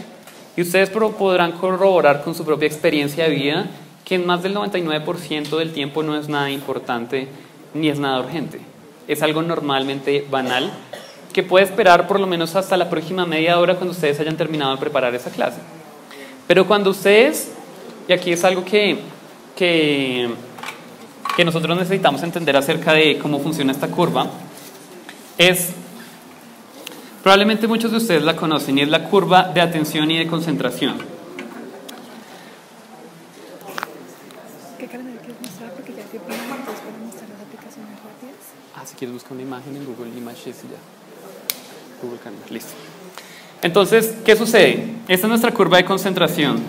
[0.57, 3.66] y ustedes podrán corroborar con su propia experiencia de vida
[4.05, 7.26] que en más del 99% del tiempo no es nada importante
[7.74, 8.61] ni es nada urgente.
[9.09, 10.70] Es algo normalmente banal
[11.33, 14.72] que puede esperar por lo menos hasta la próxima media hora cuando ustedes hayan terminado
[14.72, 15.59] de preparar esa clase.
[16.51, 17.53] Pero cuando ustedes,
[18.09, 18.98] y aquí es algo que,
[19.55, 20.28] que,
[21.36, 24.26] que nosotros necesitamos entender acerca de cómo funciona esta curva,
[25.38, 25.68] es
[27.22, 30.96] Probablemente muchos de ustedes la conocen y es la curva de atención y de concentración.
[38.74, 42.03] Ah, si quieres buscar una imagen en Google Images y ya.
[42.03, 42.89] Google Calendar, listo.
[43.63, 44.95] Entonces, ¿qué sucede?
[45.09, 46.61] Esta es nuestra curva de concentración.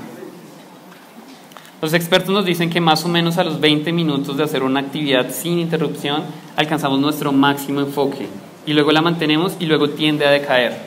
[1.82, 4.82] Los expertos nos dicen que más o menos a los 20 minutos de hacer una
[4.82, 6.24] actividad sin interrupción
[6.56, 8.28] alcanzamos nuestro máximo enfoque
[8.68, 10.78] y luego la mantenemos y luego tiende a decaer.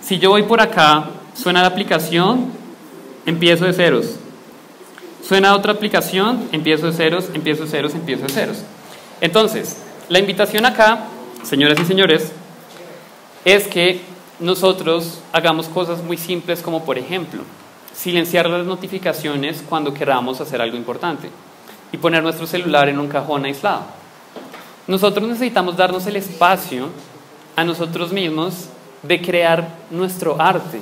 [0.00, 2.46] Si yo voy por acá, suena la aplicación,
[3.26, 4.16] empiezo de ceros.
[5.22, 8.58] Suena otra aplicación, empiezo de ceros, empiezo de ceros, empiezo de ceros.
[9.20, 11.08] Entonces, la invitación acá,
[11.42, 12.32] señoras y señores,
[13.44, 14.00] es que
[14.38, 17.42] nosotros hagamos cosas muy simples como por ejemplo,
[17.94, 21.30] silenciar las notificaciones cuando queramos hacer algo importante
[21.92, 23.84] y poner nuestro celular en un cajón aislado.
[24.86, 26.90] Nosotros necesitamos darnos el espacio
[27.56, 28.68] a nosotros mismos
[29.02, 30.80] de crear nuestro arte.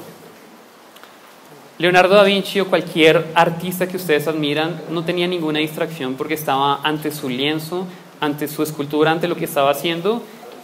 [1.79, 6.81] Leonardo da Vinci o cualquier artista que ustedes admiran no tenía ninguna distracción porque estaba
[6.83, 7.87] ante su lienzo,
[8.21, 10.23] ante su escultura, ante lo que estaba haciendo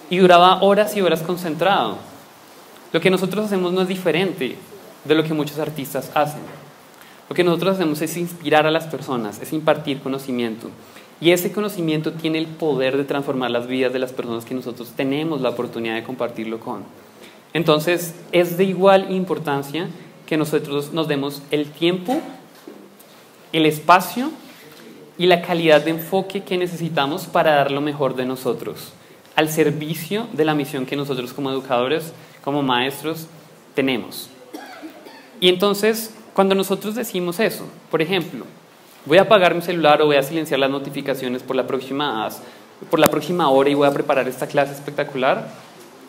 [0.08, 2.09] y duraba horas y horas concentrado.
[2.92, 4.56] Lo que nosotros hacemos no es diferente
[5.04, 6.40] de lo que muchos artistas hacen.
[7.28, 10.70] Lo que nosotros hacemos es inspirar a las personas, es impartir conocimiento.
[11.20, 14.92] Y ese conocimiento tiene el poder de transformar las vidas de las personas que nosotros
[14.96, 16.82] tenemos la oportunidad de compartirlo con.
[17.52, 19.88] Entonces, es de igual importancia
[20.26, 22.20] que nosotros nos demos el tiempo,
[23.52, 24.30] el espacio
[25.18, 28.92] y la calidad de enfoque que necesitamos para dar lo mejor de nosotros
[29.36, 32.12] al servicio de la misión que nosotros como educadores,
[32.44, 33.26] como maestros,
[33.74, 34.28] tenemos.
[35.40, 38.44] Y entonces, cuando nosotros decimos eso, por ejemplo,
[39.06, 42.28] voy a apagar mi celular o voy a silenciar las notificaciones por la próxima,
[42.90, 45.48] por la próxima hora y voy a preparar esta clase espectacular,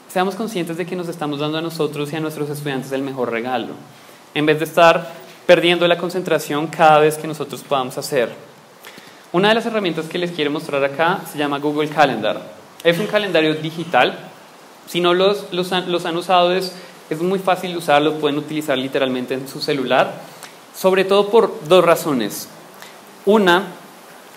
[0.10, 3.32] seamos conscientes de que nos estamos dando a nosotros y a nuestros estudiantes el mejor
[3.32, 3.74] regalo,
[4.34, 5.12] en vez de estar
[5.46, 8.30] perdiendo la concentración cada vez que nosotros podamos hacer.
[9.34, 12.42] Una de las herramientas que les quiero mostrar acá se llama Google Calendar.
[12.84, 14.31] Es un calendario digital.
[14.88, 16.74] Si no los, los, han, los han usado, es,
[17.10, 20.22] es muy fácil usarlo, pueden utilizar literalmente en su celular,
[20.76, 22.48] sobre todo por dos razones.
[23.26, 23.68] Una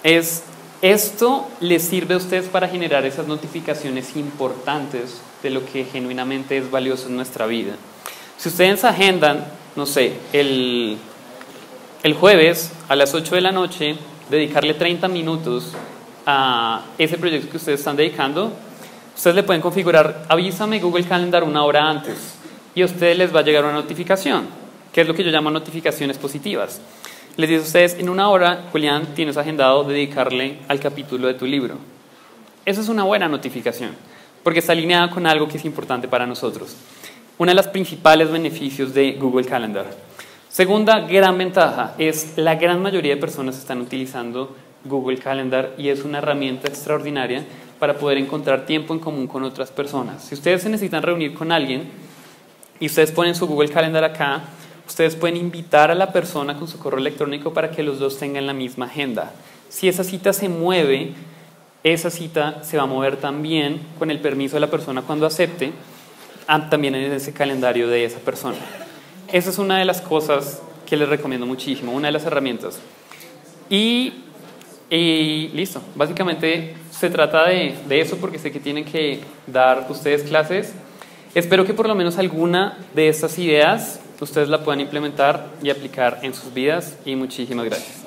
[0.03, 0.45] es,
[0.83, 6.71] esto les sirve a ustedes para generar esas notificaciones importantes de lo que genuinamente es
[6.71, 7.75] valioso en nuestra vida.
[8.37, 10.99] Si ustedes agendan, no sé, el,
[12.03, 13.97] el jueves a las 8 de la noche,
[14.31, 15.73] dedicarle 30 minutos
[16.27, 18.53] a ese proyecto que ustedes están dedicando,
[19.15, 22.35] ustedes le pueden configurar, avísame Google Calendar una hora antes
[22.75, 24.47] y a ustedes les va a llegar una notificación,
[24.93, 26.81] que es lo que yo llamo notificaciones positivas.
[27.37, 31.47] Les dice a ustedes, en una hora, Julián, tienes agendado dedicarle al capítulo de tu
[31.47, 31.77] libro.
[32.65, 33.91] Eso es una buena notificación,
[34.43, 36.77] porque está alineada con algo que es importante para nosotros.
[37.39, 39.87] Una de los principales beneficios de Google Calendar.
[40.49, 44.55] Segunda gran ventaja es la gran mayoría de personas están utilizando
[44.85, 47.45] Google Calendar y es una herramienta extraordinaria
[47.85, 50.25] para poder encontrar tiempo en común con otras personas.
[50.25, 51.91] Si ustedes se necesitan reunir con alguien
[52.81, 54.43] y ustedes ponen su Google Calendar acá,
[54.89, 58.47] ustedes pueden invitar a la persona con su correo electrónico para que los dos tengan
[58.47, 59.35] la misma agenda.
[59.69, 61.13] Si esa cita se mueve,
[61.83, 65.71] esa cita se va a mover también con el permiso de la persona cuando acepte,
[66.71, 68.57] también en ese calendario de esa persona.
[69.31, 72.79] Esa es una de las cosas que les recomiendo muchísimo, una de las herramientas.
[73.69, 74.25] Y
[74.91, 80.23] y listo, básicamente se trata de, de, eso porque sé que tienen que dar ustedes
[80.23, 80.73] clases.
[81.35, 86.21] Espero que por lo menos alguna de estas ideas ustedes la puedan implementar y aplicar
[86.23, 88.04] en sus vidas y muchísimas gracias.